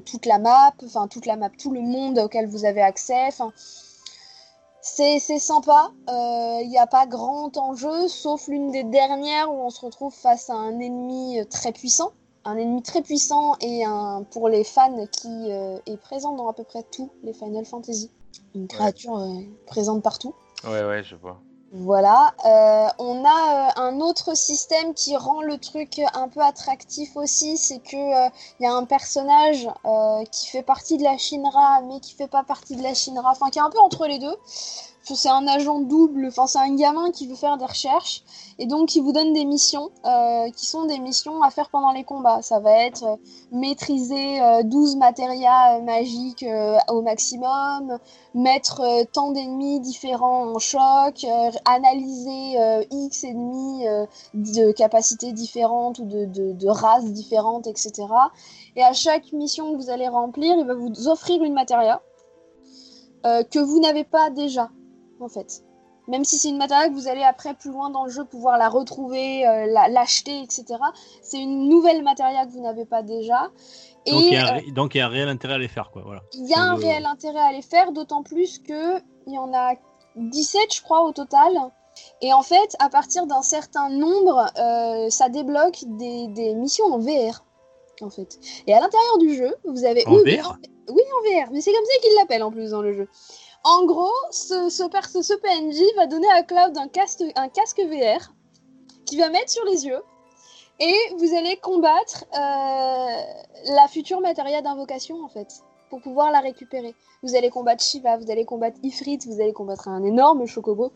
[0.00, 3.30] toute la map, enfin toute la map, tout le monde auquel vous avez accès.
[4.82, 5.92] C'est c'est sympa.
[6.08, 10.50] Il n'y a pas grand enjeu, sauf l'une des dernières où on se retrouve face
[10.50, 12.12] à un ennemi euh, très puissant.
[12.44, 16.52] Un ennemi très puissant et un, pour les fans qui euh, est présent dans à
[16.52, 18.10] peu près tous les Final Fantasy.
[18.54, 20.34] Une créature euh, présente partout.
[20.64, 21.40] Ouais, ouais, je vois.
[21.74, 22.34] Voilà.
[22.44, 27.56] Euh, on a euh, un autre système qui rend le truc un peu attractif aussi,
[27.56, 28.28] c'est que euh,
[28.60, 32.28] il y a un personnage euh, qui fait partie de la Shinra, mais qui fait
[32.28, 34.36] pas partie de la Shinra, enfin qui est un peu entre les deux.
[35.04, 38.22] C'est un agent double, enfin c'est un gamin qui veut faire des recherches
[38.58, 41.92] et donc qui vous donne des missions euh, qui sont des missions à faire pendant
[41.92, 42.40] les combats.
[42.42, 43.16] Ça va être euh,
[43.52, 47.98] maîtriser euh, 12 matérias euh, magiques euh, au maximum,
[48.34, 51.26] mettre tant d'ennemis différents en choc,
[51.66, 53.84] analyser X ennemis
[54.34, 57.92] de capacités différentes ou de, races différentes, etc.
[58.76, 62.00] Et à chaque mission que vous allez remplir, il va vous offrir une matéria
[63.24, 64.70] que vous n'avez pas déjà,
[65.22, 65.62] en fait.
[66.08, 68.58] Même si c'est une matéria que vous allez après plus loin dans le jeu pouvoir
[68.58, 70.64] la retrouver, euh, la- l'acheter, etc.
[71.22, 73.50] C'est une nouvelle matéria que vous n'avez pas déjà.
[74.06, 75.54] Et Donc il, y a un, euh, ré- donc il y a un réel intérêt
[75.54, 76.02] à les faire, quoi.
[76.04, 76.22] Voilà.
[76.34, 79.38] il y a un Euh, réel intérêt à les faire, d'autant plus que il y
[79.38, 79.74] en a
[80.16, 81.52] 17, je crois, au total.
[82.20, 86.98] Et en fait, à partir d'un certain nombre, euh, ça débloque des, des missions en
[86.98, 87.44] VR.
[88.00, 88.40] En fait.
[88.66, 90.04] Et à l'intérieur du jeu, vous avez.
[90.08, 90.58] En VR
[90.88, 91.50] Oui, en VR.
[91.52, 93.08] Mais c'est comme ça qu'ils l'appellent en plus dans le jeu.
[93.64, 98.32] En gros, ce, ce, PNJ va donner à Cloud un casque, VR
[99.06, 100.02] qu'il va mettre sur les yeux.
[100.80, 106.96] Et vous allez combattre euh, la future matéria d'invocation en fait, pour pouvoir la récupérer.
[107.22, 110.90] Vous allez combattre Shiva, vous allez combattre Ifrit, vous allez combattre un énorme chocobo.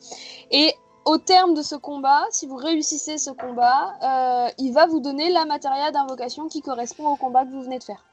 [0.51, 0.75] Et
[1.05, 5.31] au terme de ce combat, si vous réussissez ce combat, euh, il va vous donner
[5.31, 8.05] la matéria d'invocation qui correspond au combat que vous venez de faire.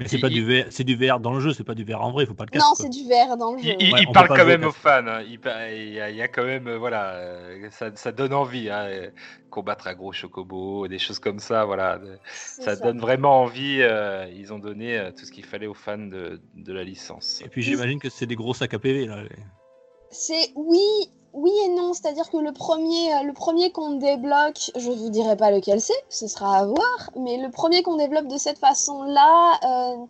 [0.00, 1.84] Mais c'est pas Il- du VR, c'est du VR dans le jeu, c'est pas du
[1.84, 2.66] VR en vrai, il faut pas le casque.
[2.66, 3.68] non, c'est du vert dans le jeu.
[3.78, 5.06] Il, Ouais, il parle quand même au aux fans.
[5.06, 5.22] hein.
[5.22, 5.38] Il,
[5.92, 8.70] y a, il y a quand même, euh, voilà, euh, ça, ça donne envie.
[8.70, 9.10] hein, euh,
[9.50, 12.00] Combattre un gros chocobo, des choses comme ça, voilà.
[12.32, 12.86] Ça, ça.
[12.86, 13.78] donne vraiment envie.
[13.82, 17.42] euh, ils ont donné euh, tout ce qu'il fallait aux fans de, de la licence.
[17.44, 19.24] Et puis j'imagine que c'est des gros sacs à PV là.
[20.10, 20.80] C'est oui,
[21.32, 21.92] oui et non.
[21.92, 25.92] C'est-à-dire que le premier, euh, le premier qu'on débloque, je vous dirai pas lequel c'est,
[26.08, 27.10] ce sera à voir.
[27.16, 30.06] Mais le premier qu'on développe de cette façon-là euh,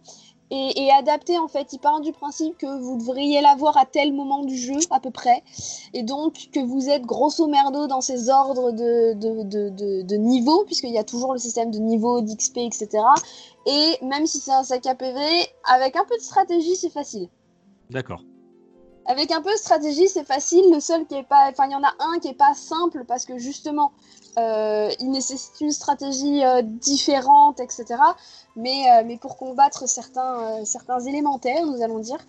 [0.50, 1.72] est, adapté en fait.
[1.72, 5.10] Il part du principe que vous devriez l'avoir à tel moment du jeu à peu
[5.10, 5.42] près,
[5.94, 10.16] et donc que vous êtes grosso merdo dans ces ordres de de, de, de, de
[10.16, 12.88] niveau, puisqu'il y a toujours le système de niveau, d'XP, etc.
[13.66, 15.20] Et même si c'est un sac à PV,
[15.64, 17.28] avec un peu de stratégie, c'est facile.
[17.90, 18.22] D'accord.
[19.10, 20.62] Avec un peu de stratégie, c'est facile.
[20.72, 23.04] Le seul qui est pas, enfin, il y en a un qui est pas simple
[23.08, 23.90] parce que justement,
[24.38, 27.86] euh, il nécessite une stratégie euh, différente, etc.
[28.54, 32.24] Mais, euh, mais pour combattre certains, certains élémentaires, nous allons dire,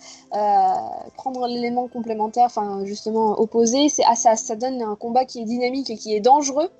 [1.17, 5.45] prendre l'élément complémentaire, enfin justement opposé, c'est ah, ça, ça donne un combat qui est
[5.45, 6.71] dynamique et qui est dangereux,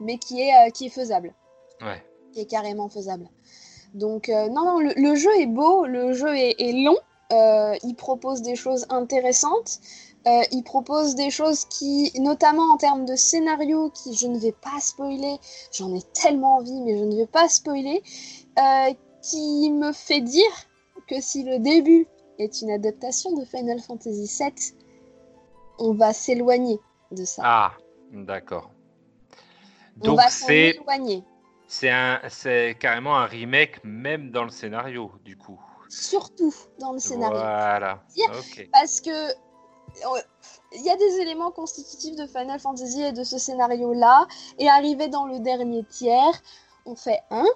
[0.00, 1.32] mais qui est, qui est faisable
[1.80, 2.02] Ouais.
[2.32, 3.28] qui est carrément faisable.
[3.94, 6.96] Donc non, non, le, le jeu est beau, le jeu est, est long,
[7.30, 9.80] il propose des choses intéressantes,
[10.26, 14.52] euh, il propose des choses qui, notamment en termes de scénario, qui je ne vais
[14.52, 15.36] pas spoiler,
[15.70, 18.02] j'en ai tellement envie, mais je ne vais pas spoiler,
[18.58, 20.50] euh, qui me fait dire
[21.08, 22.06] que si le début
[22.38, 24.74] est une adaptation de Final Fantasy VII,
[25.78, 26.78] on va s'éloigner
[27.10, 27.42] de ça.
[27.44, 27.72] Ah,
[28.10, 28.70] d'accord.
[30.00, 30.78] on Donc c'est
[32.28, 35.60] c'est carrément un remake même dans le scénario du coup.
[35.88, 37.38] Surtout dans le scénario.
[37.38, 38.02] Voilà.
[38.72, 40.20] Parce que euh,
[40.72, 44.26] il y a des éléments constitutifs de Final Fantasy et de ce scénario-là,
[44.58, 46.42] et arrivé dans le dernier tiers,
[46.84, 47.46] on fait un.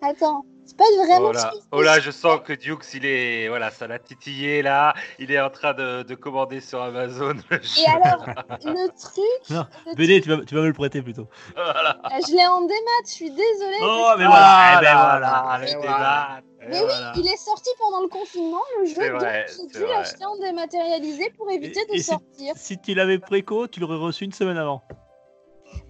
[0.00, 1.28] Attends, c'est pas vraiment.
[1.28, 4.94] Oh là, oh là, je sens que Dukes, il est, voilà, ça l'a titillé là.
[5.18, 7.34] Il est en train de, de commander sur Amazon.
[7.50, 8.24] Et alors,
[8.64, 11.28] le truc, Non, le BD, tu vas, tu vas me le prêter plutôt.
[11.54, 11.98] Voilà.
[12.06, 13.78] euh, je l'ai en démat, je suis désolée.
[13.82, 16.40] Oh, mais voilà, eh ben Ah, voilà, le eh voilà.
[16.64, 17.12] Et Mais oui, voilà.
[17.16, 19.88] il est sorti pendant le confinement, le jeu, C'est donc vrai, j'ai c'est dû vrai.
[19.88, 22.52] l'acheter en dématérialisé pour éviter Et- de et si- sortir.
[22.56, 24.82] Si tu l'avais préco, tu l'aurais reçu une semaine avant.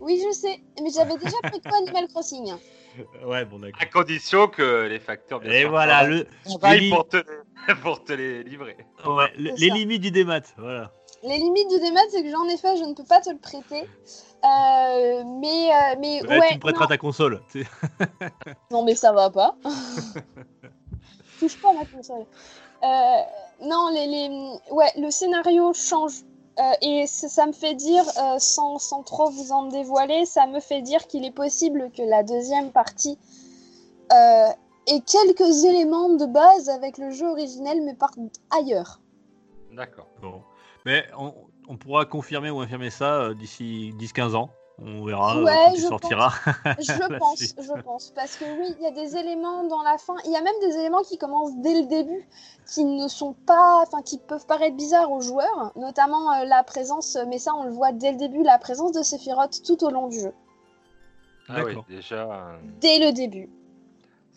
[0.00, 2.54] Oui, je sais, mais j'avais déjà pris quoi Animal Crossing?
[3.24, 3.81] Ouais, bon d'accord.
[3.83, 6.26] À condition que les facteurs, bien Et sûr, voilà, le,
[6.64, 7.16] les, li- pour te,
[7.83, 8.76] pour te les livrer.
[9.07, 9.74] ouais, le- C'est les ça.
[9.74, 10.40] limites du démat.
[10.57, 10.92] Voilà.
[11.22, 13.38] Les limites du démat, c'est que j'en ai fait, je ne peux pas te le
[13.38, 13.85] prêter.
[14.44, 16.48] Euh, mais, euh, mais Ouais, ouais.
[16.48, 16.88] tu me prêteras non.
[16.88, 17.40] ta console.
[18.72, 19.55] Non, mais ça va pas.
[21.38, 22.24] Touche pas à ma console.
[22.83, 23.20] Euh,
[23.64, 26.14] non, les, les- ouais, le scénario change.
[26.59, 30.47] Euh, et ça, ça me fait dire, euh, sans, sans trop vous en dévoiler, ça
[30.47, 33.19] me fait dire qu'il est possible que la deuxième partie
[34.12, 34.49] euh,
[34.87, 38.19] ait quelques éléments de base avec le jeu originel, mais parte
[38.51, 39.01] ailleurs.
[39.73, 40.09] D'accord.
[40.21, 40.43] Bon.
[40.85, 41.33] Mais on,
[41.69, 44.51] on pourra confirmer ou infirmer ça euh, d'ici 10-15 ans.
[44.85, 46.33] On verra Ouais, quand tu je sortiras.
[46.81, 47.55] Je La pense, suite.
[47.61, 48.11] je pense.
[48.14, 50.14] Parce que oui, il y a des éléments dans la fin.
[50.25, 52.27] Il y a même des éléments qui commencent dès le début,
[52.66, 57.16] qui ne sont pas, enfin, qui peuvent paraître bizarres aux joueurs, notamment euh, la présence,
[57.29, 60.09] mais ça on le voit dès le début, la présence de Sephiroth tout au long
[60.09, 60.33] du jeu,
[61.49, 61.85] Ah oui, D'accord.
[61.88, 63.51] déjà, euh, dès le début.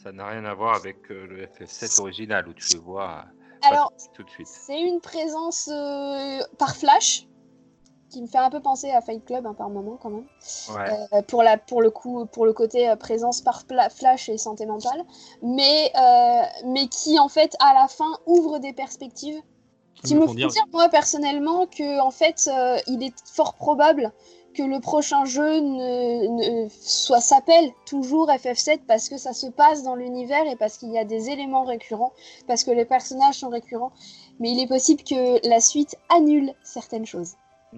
[0.04, 3.26] ça n'a rien à voir avec euh, le FF7 original où tu le vois
[3.68, 4.48] Alors, tout de suite.
[4.48, 7.26] c'est une présence euh, par flash
[8.10, 10.26] qui me fait un peu penser à Fight Club hein, par moment quand même.
[10.76, 10.90] Ouais.
[11.14, 14.66] Euh, pour, la, pour le coup, pour le côté euh, présence par flash et santé
[14.66, 15.04] mentale,
[15.42, 19.42] mais, euh, mais qui en fait à la fin ouvre des perspectives
[20.04, 22.50] qui me font dire- dire moi personnellement que en fait
[22.88, 24.12] il est fort probable
[24.54, 29.84] que le prochain jeu ne, ne- soit s'appelle toujours FF7 parce que ça se passe
[29.84, 32.14] dans l'univers et parce qu'il y a des éléments récurrents,
[32.48, 33.92] parce que les personnages sont récurrents.
[34.40, 37.34] Mais il est possible que la suite annule certaines choses.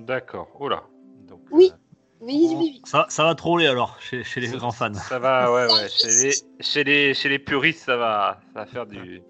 [0.05, 0.47] D'accord.
[0.59, 0.83] Oh là.
[1.27, 1.71] Donc, Oui.
[1.73, 1.77] euh,
[2.21, 2.81] Oui, oui, oui.
[2.85, 4.93] Ça, ça va troller alors chez, chez les grands fans.
[4.93, 5.89] ça va, ouais, ouais.
[5.97, 6.33] Chez les,
[6.63, 9.21] chez les, chez les puristes, ça va, ça va faire du.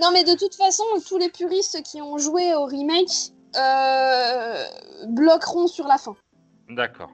[0.00, 3.10] Non, mais de toute façon, tous les puristes qui ont joué au remake
[3.56, 4.64] euh,
[5.08, 6.16] bloqueront sur la fin.
[6.68, 7.10] D'accord.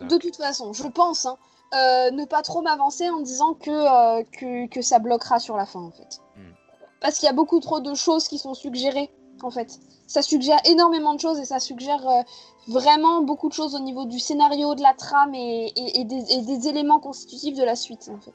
[0.00, 1.26] De toute façon, je pense.
[1.26, 1.36] hein.
[1.74, 5.66] Euh, ne pas trop m'avancer en disant que, euh, que, que ça bloquera sur la
[5.66, 6.18] fin, en fait.
[6.36, 6.50] Hmm.
[7.00, 9.08] Parce qu'il y a beaucoup trop de choses qui sont suggérées,
[9.44, 9.78] en fait.
[10.06, 12.22] Ça suggère énormément de choses et ça suggère euh,
[12.68, 15.72] vraiment beaucoup de choses au niveau du scénario, de la trame et,
[16.04, 18.34] des, éléments constitutifs de la suite, en fait.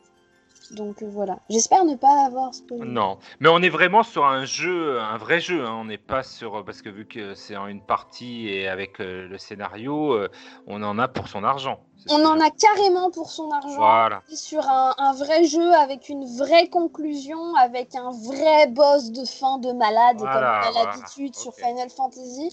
[0.71, 1.39] Donc euh, voilà.
[1.49, 2.85] J'espère ne pas avoir spoilé.
[2.85, 5.65] Non, mais on est vraiment sur un jeu, un vrai jeu.
[5.65, 5.75] hein.
[5.79, 9.27] On n'est pas sur parce que vu que c'est en une partie et avec euh,
[9.27, 10.29] le scénario, euh,
[10.67, 11.79] on en a pour son argent.
[12.09, 13.77] On en a carrément pour son argent.
[13.77, 14.21] Voilà.
[14.33, 19.57] Sur un, un vrai jeu avec une vraie conclusion, avec un vrai boss de fin
[19.57, 21.53] de malade, Voilà, comme on a voilà, l'habitude sur.
[21.55, 22.51] Final Fantasy.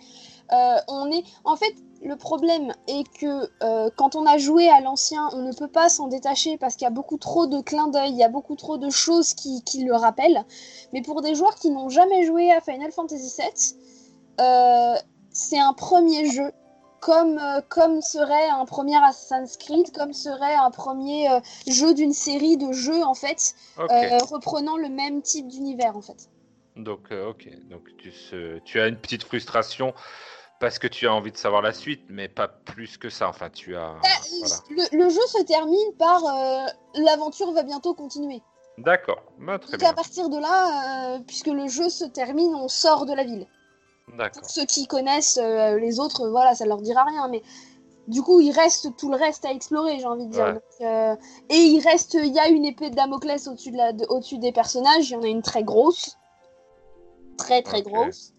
[0.52, 4.80] Euh, on est, en fait, le problème est que euh, quand on a joué à
[4.80, 7.88] l'ancien, on ne peut pas s'en détacher parce qu'il y a beaucoup trop de clins
[7.88, 10.44] d'œil, il y a beaucoup trop de choses qui, qui le rappellent.
[10.92, 13.78] Mais pour des joueurs qui n'ont jamais joué à Final Fantasy VII,
[14.40, 14.94] euh,
[15.30, 16.52] c'est un premier jeu
[17.02, 22.12] comme, euh, comme serait un premier Assassin's Creed, comme serait un premier euh, jeu d'une
[22.14, 26.30] série de jeux en fait, euh, reprenant le même type d'univers en fait.
[26.76, 27.48] Donc, ok.
[27.68, 29.92] Donc tu, se- tu as une petite frustration
[30.60, 33.28] parce que tu as envie de savoir la suite, mais pas plus que ça.
[33.28, 33.96] Enfin, tu as.
[34.38, 34.54] voilà.
[34.70, 38.42] Le, le jeu se termine par euh, l'aventure va bientôt continuer.
[38.78, 39.22] D'accord.
[39.38, 43.06] Bah, très Donc à partir de là, euh, puisque le jeu se termine, on sort
[43.06, 43.46] de la ville.
[44.40, 47.42] Pour ceux qui connaissent euh, les autres, voilà, ça leur dira rien, mais
[48.08, 50.44] du coup, il reste tout le reste à explorer, j'ai envie de dire.
[50.44, 50.52] Ouais.
[50.54, 51.16] Donc, euh,
[51.48, 54.38] et il reste, il y a une épée de Damoclès au-dessus de la, de- au-dessus
[54.38, 55.08] des personnages.
[55.10, 56.16] Il y en a une très grosse,
[57.38, 58.32] très très grosse.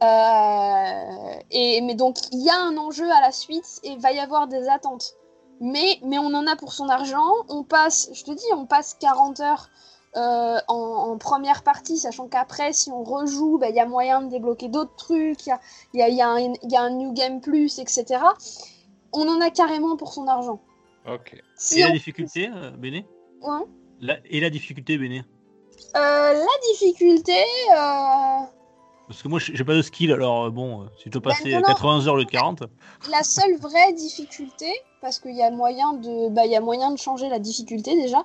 [0.00, 4.12] Euh, et mais donc il y a un enjeu à la suite et il va
[4.12, 5.14] y avoir des attentes.
[5.60, 7.26] Mais, mais on en a pour son argent.
[7.48, 9.68] On passe, je te dis, on passe 40 heures
[10.16, 10.74] euh, en,
[11.12, 14.68] en première partie, sachant qu'après, si on rejoue, bah, il y a moyen de débloquer
[14.68, 15.60] d'autres trucs, il y a,
[15.94, 18.20] il y, a, il y, a un- il y a un New Game Plus, etc.
[19.12, 20.60] On en a carrément pour son argent.
[21.06, 21.34] Ok.
[21.56, 23.06] Si Et la on- difficulté, euh, Béné?
[23.42, 23.64] Ouais.
[24.00, 25.22] La- Et la difficulté, Béné?
[25.96, 27.36] Euh, la difficulté,
[29.06, 31.62] Parce que moi, j'ai pas de skill, alors bon, si tu peux Ben, passer non.
[31.62, 32.64] 80 heures le 40,
[33.10, 36.98] la seule vraie difficulté, parce qu'il y a moyen de, bah, y a moyen de
[36.98, 38.24] changer la difficulté déjà.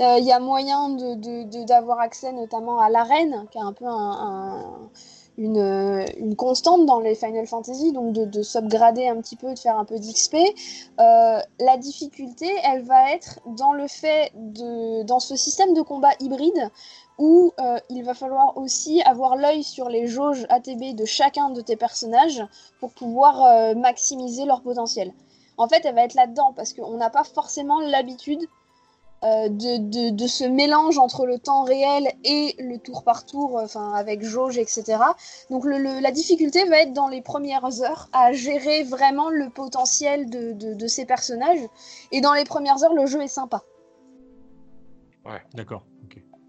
[0.00, 3.86] Euh, Il y a moyen de d'avoir accès notamment à l'arène, qui est un peu
[3.86, 3.90] un,
[4.30, 4.90] un-
[5.36, 9.52] une, euh, une constante dans les Final Fantasy, donc de, de s'upgrader un petit peu,
[9.52, 10.36] de faire un peu d'XP.
[11.00, 16.10] Euh, la difficulté, elle va être dans le fait de, dans ce système de combat
[16.20, 16.70] hybride
[17.18, 17.52] où
[17.90, 22.44] il va falloir aussi avoir l'œil sur les jauges ATB de chacun de tes personnages
[22.80, 25.12] pour pouvoir maximiser leur potentiel.
[25.56, 28.40] En fait, elle va être là-dedans parce qu'on n'a pas forcément l'habitude
[29.22, 33.58] euh, de, de, de ce mélange entre le temps réel et le tour par tour,
[33.58, 34.98] euh, enfin avec jauge, etc.
[35.48, 39.48] Donc le, le- la difficulté va être dans les premières heures à gérer vraiment le
[39.48, 41.66] potentiel de, de, de ces personnages.
[42.12, 43.62] Et dans les premières heures, le jeu est sympa.
[45.54, 45.84] d'accord.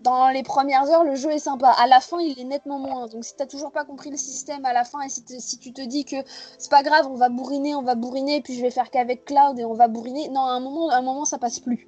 [0.05, 1.69] Dans les premières heures, le jeu est sympa.
[1.69, 3.07] À la fin, il est nettement moins.
[3.07, 5.23] Donc, si t'as toujours pas compris le système à la fin et si,
[5.57, 6.17] tu te dis que
[6.59, 9.57] c'est pas grave, on va bourriner, on va bourriner, puis je vais faire qu'avec Cloud
[9.57, 10.29] et on va bourriner.
[10.29, 11.87] Non, à un moment, à un moment, ça passe plus.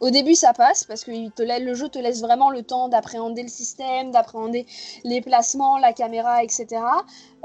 [0.00, 3.48] Au début, ça passe parce que le jeu te laisse vraiment le temps d'appréhender le
[3.48, 4.66] système, d'appréhender
[5.02, 6.66] les placements, la caméra, etc.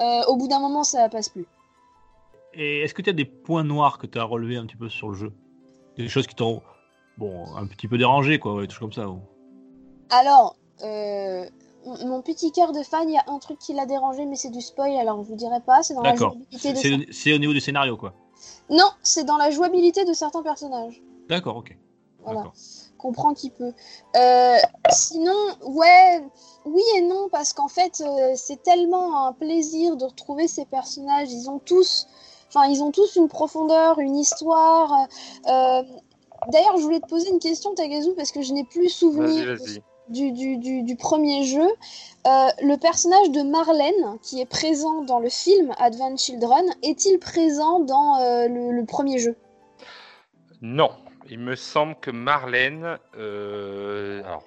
[0.02, 1.46] Euh, au bout d'un moment, ça passe plus.
[2.54, 4.90] Et est-ce que tu as des points noirs que tu as relevés un petit peu
[4.90, 5.32] sur le jeu?
[5.96, 6.62] Des choses qui t'ont
[7.18, 9.08] bon, un petit peu dérangé, quoi, des choses comme ça.
[10.10, 11.46] Alors, euh,
[11.86, 14.50] mon petit cœur de fan, il y a un truc qui l'a dérangé, mais c'est
[14.50, 15.84] du spoil, alors je vous dirai pas.
[15.84, 16.32] C'est dans la D'accord.
[16.32, 18.14] jouabilité C'est de c'est- c'est au niveau du scénario, quoi.
[18.70, 21.02] Non, c'est dans la jouabilité de certains personnages.
[21.30, 21.76] D'accord, ok.
[22.24, 22.44] Voilà.
[22.98, 23.74] Comprends qui peut.
[24.18, 24.58] Euh,
[24.90, 25.36] sinon,
[25.66, 26.22] ouais,
[26.66, 31.32] oui et non, parce qu'en fait, euh, c'est tellement un plaisir de retrouver ces personnages.
[31.32, 32.08] Ils ont tous,
[32.50, 35.08] enfin, ils ont tous une profondeur, une histoire.
[35.48, 35.84] euh,
[36.50, 39.46] D'ailleurs, je voulais te poser une question, Tagazu, parce que je n'ai plus Vas-y, souvenir
[39.58, 39.84] vas-y.
[40.10, 41.68] Du, du, du, du premier jeu.
[42.26, 47.80] Euh, le personnage de Marlène, qui est présent dans le film Advent Children, est-il présent
[47.80, 49.36] dans euh, le, le premier jeu?
[50.62, 50.92] Non,
[51.30, 52.98] il me semble que Marlène.
[53.18, 54.44] euh, alors,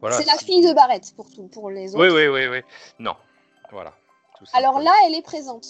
[0.00, 0.16] voilà.
[0.16, 2.04] C'est la fille de Barrett, pour, tout, pour les autres.
[2.04, 2.62] Oui, oui, oui, oui.
[2.98, 3.14] Non.
[3.70, 3.92] Voilà.
[4.38, 5.66] Tout Alors là, elle est présente.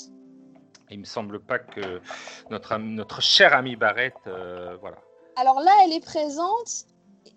[0.91, 2.01] Il me semble pas que
[2.51, 4.15] notre, notre cher ami Barrett.
[4.27, 4.97] euh, voilà.
[5.37, 6.87] Alors là, elle est présente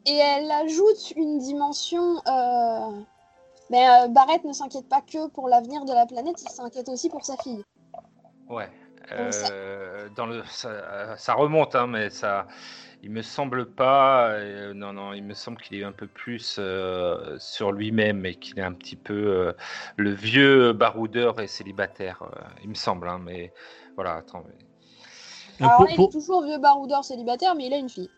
[0.05, 2.17] et elle ajoute une dimension.
[2.27, 3.01] euh,
[3.69, 7.09] Mais euh, Barrett ne s'inquiète pas que pour l'avenir de la planète, il s'inquiète aussi
[7.09, 7.63] pour sa fille.
[8.49, 8.69] Ouais.
[9.17, 12.47] Donc ça- Euh, dans le, ça, ça remonte, hein, mais ça,
[13.01, 14.29] il me semble pas.
[14.29, 18.35] euh, non, non, il me semble qu'il est un peu plus euh, sur lui-même et
[18.35, 19.53] qu'il est un petit peu euh,
[19.97, 22.21] le vieux baroudeur et célibataire.
[22.23, 23.51] euh, il me semble, hein, mais
[23.95, 24.15] voilà.
[24.15, 27.89] Attends, mais- Alors pour- là, il est toujours vieux baroudeur célibataire, mais il a une
[27.89, 28.09] fille.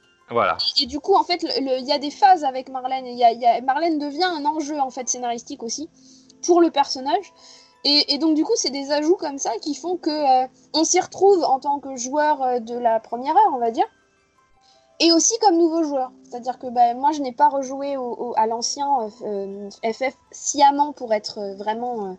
[0.81, 3.05] Et du coup, en fait, il y a des phases avec Marlène.
[3.05, 5.89] Y Marlène devient un enjeu en fait scénaristique aussi
[6.45, 7.33] pour le personnage.
[7.87, 10.99] Et, donc du coup, c'est des ajouts comme ça qui font que euh, on s'y
[10.99, 13.85] retrouve en tant que joueur euh, de la première heure, on va dire.
[14.99, 16.11] Et aussi comme nouveau joueur.
[16.23, 17.95] C'est-à-dire que bah, moi, je n'ai pas rejoué
[18.37, 22.17] à l'ancien euh, FF sciemment pour être euh, vraiment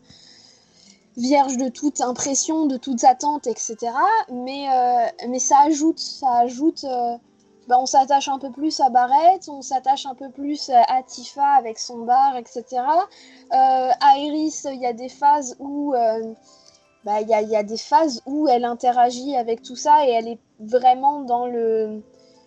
[1.16, 3.76] vierge de toute impression, de toute attente, etc.
[4.30, 4.66] Mais,
[5.26, 6.84] mais ça ajoute, ça ajoute.
[7.66, 11.44] Bah, on s'attache un peu plus à Barrett, on s'attache un peu plus à Tifa
[11.58, 12.64] avec son bar, etc.
[12.72, 12.84] Euh,
[13.52, 16.32] à Iris, il y a des phases où euh,
[17.04, 20.40] bah, il y a des phases où elle interagit avec tout ça et elle est
[20.60, 22.02] vraiment dans le.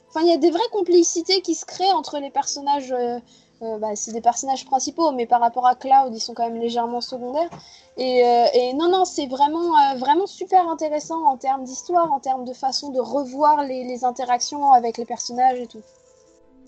[0.09, 2.91] Enfin, il y a des vraies complicités qui se créent entre les personnages.
[2.91, 3.19] euh,
[3.61, 6.59] euh, bah, c'est des personnages principaux, mais par rapport à Cloud, ils sont quand même
[6.61, 7.49] légèrement secondaires.
[7.97, 12.19] Et, euh, et non, non, c'est vraiment, euh, vraiment super intéressant en termes d'histoire, en
[12.19, 15.81] termes de façon de revoir les, les interactions avec les personnages et tout.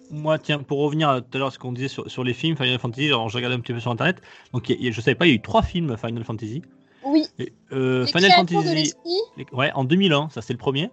[0.09, 2.57] Moi, tiens, pour revenir à tout à l'heure ce qu'on disait sur, sur les films
[2.57, 4.17] Final Fantasy, alors je regardais un petit peu sur internet.
[4.51, 5.95] Donc, y a- il y a- je savais pas, il y a eu trois films
[5.95, 6.61] Final Fantasy.
[7.05, 10.91] Oui, Et, les Final de Fantasy, l'esprit, les- ouais, en 2001, ça c'est le premier.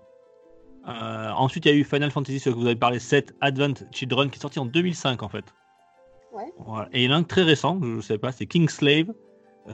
[0.87, 4.31] Ensuite, il y a eu Final Fantasy, ce que vous avez parlé, 7 Advent Children,
[4.31, 5.45] qui est sorti en 2005 en fait.
[6.39, 6.53] Ouais.
[6.65, 6.89] Voilà.
[6.93, 9.13] Et il y en a un très récent, je ne sais pas, c'est Kingslave.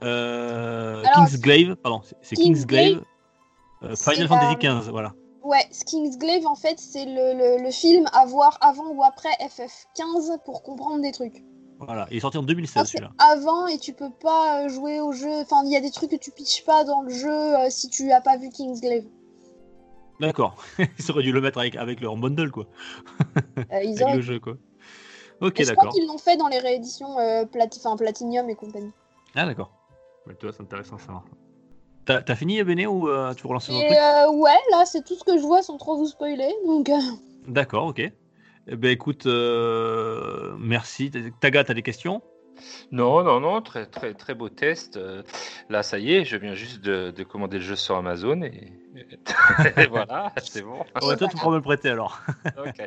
[0.02, 3.02] Euh, Alors, Kingsglaive, pardon, c'est- Kingsglaive.
[3.82, 5.14] Euh, Final Fantasy 15, voilà.
[5.42, 7.12] Ouais, Kingsglaive, en fait, c'est le,
[7.58, 11.44] le, le film à voir avant ou après FF15 pour comprendre des trucs.
[11.80, 13.10] Voilà, il est sorti en 2016 Ah, celui-là.
[13.18, 15.28] avant et tu peux pas euh, jouer au jeu.
[15.42, 17.90] Enfin, il y a des trucs que tu pitches pas dans le jeu euh, si
[17.90, 19.04] tu as pas vu Kingsglaive.
[20.20, 22.66] D'accord, ils auraient dû le mettre avec, avec leur bundle quoi,
[23.58, 24.54] Euh, ils avec auraient- le jeu quoi.
[25.40, 25.94] Ok, Et je crois d'accord.
[25.94, 28.92] qu'ils l'ont fait dans les rééditions euh, Plati- Platinum et compagnie.
[29.34, 29.72] Ah d'accord.
[30.26, 31.22] Ouais, tu vois, c'est intéressant ça.
[32.06, 33.82] T'as fini Béné ou euh, tu relances truc?
[33.90, 36.54] euh, ouais, là, c'est tout ce que je vois sans trop vous spoiler.
[36.66, 36.98] Donc, euh,
[37.46, 38.00] D'accord, ok.
[38.66, 41.10] Eh ben écoute, euh, merci.
[41.40, 42.22] Taga, t'as des questions?
[42.92, 44.96] Non, non, non, très, très, très beau test.
[44.96, 45.22] Euh,
[45.68, 48.72] Là, ça y est, je viens juste de, de commander le jeu sur Amazon et,
[49.76, 50.78] et voilà, c'est bon.
[51.02, 52.20] Ouais, Toi, tu pourras me le prêter alors.
[52.58, 52.86] Ok.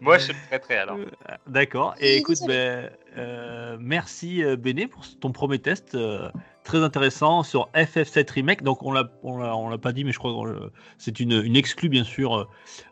[0.00, 0.98] Moi, je le prêterai alors.
[1.46, 1.94] D'accord.
[2.00, 5.94] Oui, Et écoute, ben, euh, merci euh, Béné pour ton premier test.
[5.94, 6.30] euh,
[6.64, 8.62] très intéressant sur FF7 Remake.
[8.62, 11.88] Donc, on l'a, on l'a, pas dit, mais je crois que c'est une, une exclue,
[11.88, 12.46] bien sûr.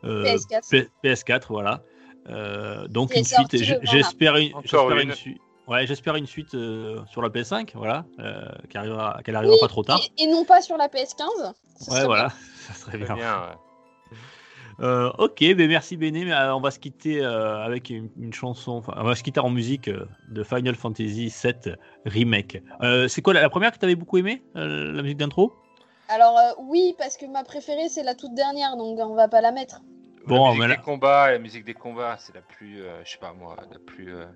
[0.05, 0.71] euh, PS4.
[0.71, 1.83] P- PS4, voilà.
[2.29, 3.37] Euh, donc, une suite.
[3.37, 5.41] sorti j- le 20 J'espère une suite.
[5.67, 8.41] Ouais, j'espère une suite euh, sur la PS5, voilà, euh,
[8.71, 10.01] qui arrivera, qu'elle arrivera Oui, pas trop tard.
[10.17, 11.53] Et, et non pas sur la PS15.
[11.81, 13.15] ce Ouais, serait voilà, ça serait bien.
[13.15, 13.41] bien.
[13.41, 14.17] ouais.
[14.81, 18.73] Euh, ok, ben merci Béné, mais on va se quitter euh, avec une, une chanson,
[18.73, 22.63] enfin, on va se quitter en musique euh, de Final Fantasy VII Remake.
[22.83, 25.53] Euh, c'est quoi la, la première que tu avais beaucoup aimé, euh, la musique d'intro?
[26.09, 29.41] Alors euh, oui, parce que ma préférée c'est la toute dernière, donc on va pas
[29.41, 29.81] la mettre.
[30.27, 33.03] Bon, la musique mais là- des combats, la musique des combats, c'est la plus, euh,
[33.05, 34.27] je sais pas moi, la plus, euh,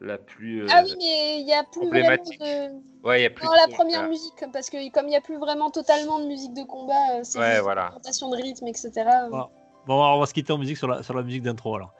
[0.00, 0.62] la plus.
[0.62, 3.06] euh, Ah oui, mais il y a plus vraiment de.
[3.06, 3.44] Ouais, il y a plus.
[3.44, 4.08] Non, de la première voilà.
[4.08, 7.20] musique, parce que comme il n'y a plus vraiment totalement de musique de combat, euh,
[7.22, 7.82] c'est Ouais, voilà.
[7.82, 8.90] une présentation de rythme, etc.
[9.28, 9.48] Voilà.
[9.86, 11.92] Bon, on va se quitter en musique sur la, sur la musique d'intro alors.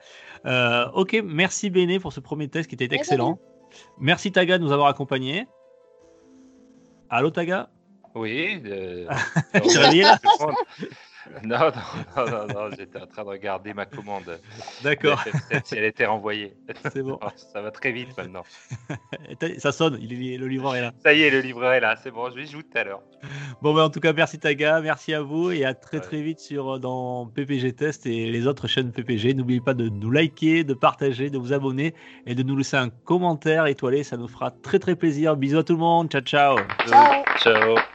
[0.47, 3.39] Euh, ok, merci Béné pour ce premier test qui était excellent.
[3.99, 5.47] Merci Taga de nous avoir accompagnés.
[7.11, 7.69] Allô Taga?
[8.15, 8.63] Oui.
[8.65, 9.07] euh,
[11.45, 11.73] Non, non,
[12.17, 14.25] non, non, non, j'étais en train de regarder ma commande.
[14.25, 14.39] de
[14.83, 16.55] D'accord, FF7, si elle était renvoyée.
[16.93, 17.19] c'est bon.
[17.53, 18.43] Ça va très vite maintenant.
[19.59, 20.93] Ça sonne, il est- le livreur est là.
[21.03, 23.01] Ça y est, le livreur est là, c'est bon, je vais jouer tout à l'heure.
[23.63, 26.03] Bon, ben, en tout cas, merci Taga, merci à vous et à très Ouais.
[26.03, 29.33] très vite sur, dans PPG Test et les autres chaînes PPG.
[29.35, 31.95] N'oubliez pas de nous liker, de partager, de vous abonner
[32.27, 34.03] et de nous laisser un commentaire étoilé.
[34.05, 35.37] Ça nous fera très très plaisir.
[35.37, 36.11] Bisous à tout le monde.
[36.11, 36.59] Ciao, ciao.
[36.87, 37.94] Ciao Ciao.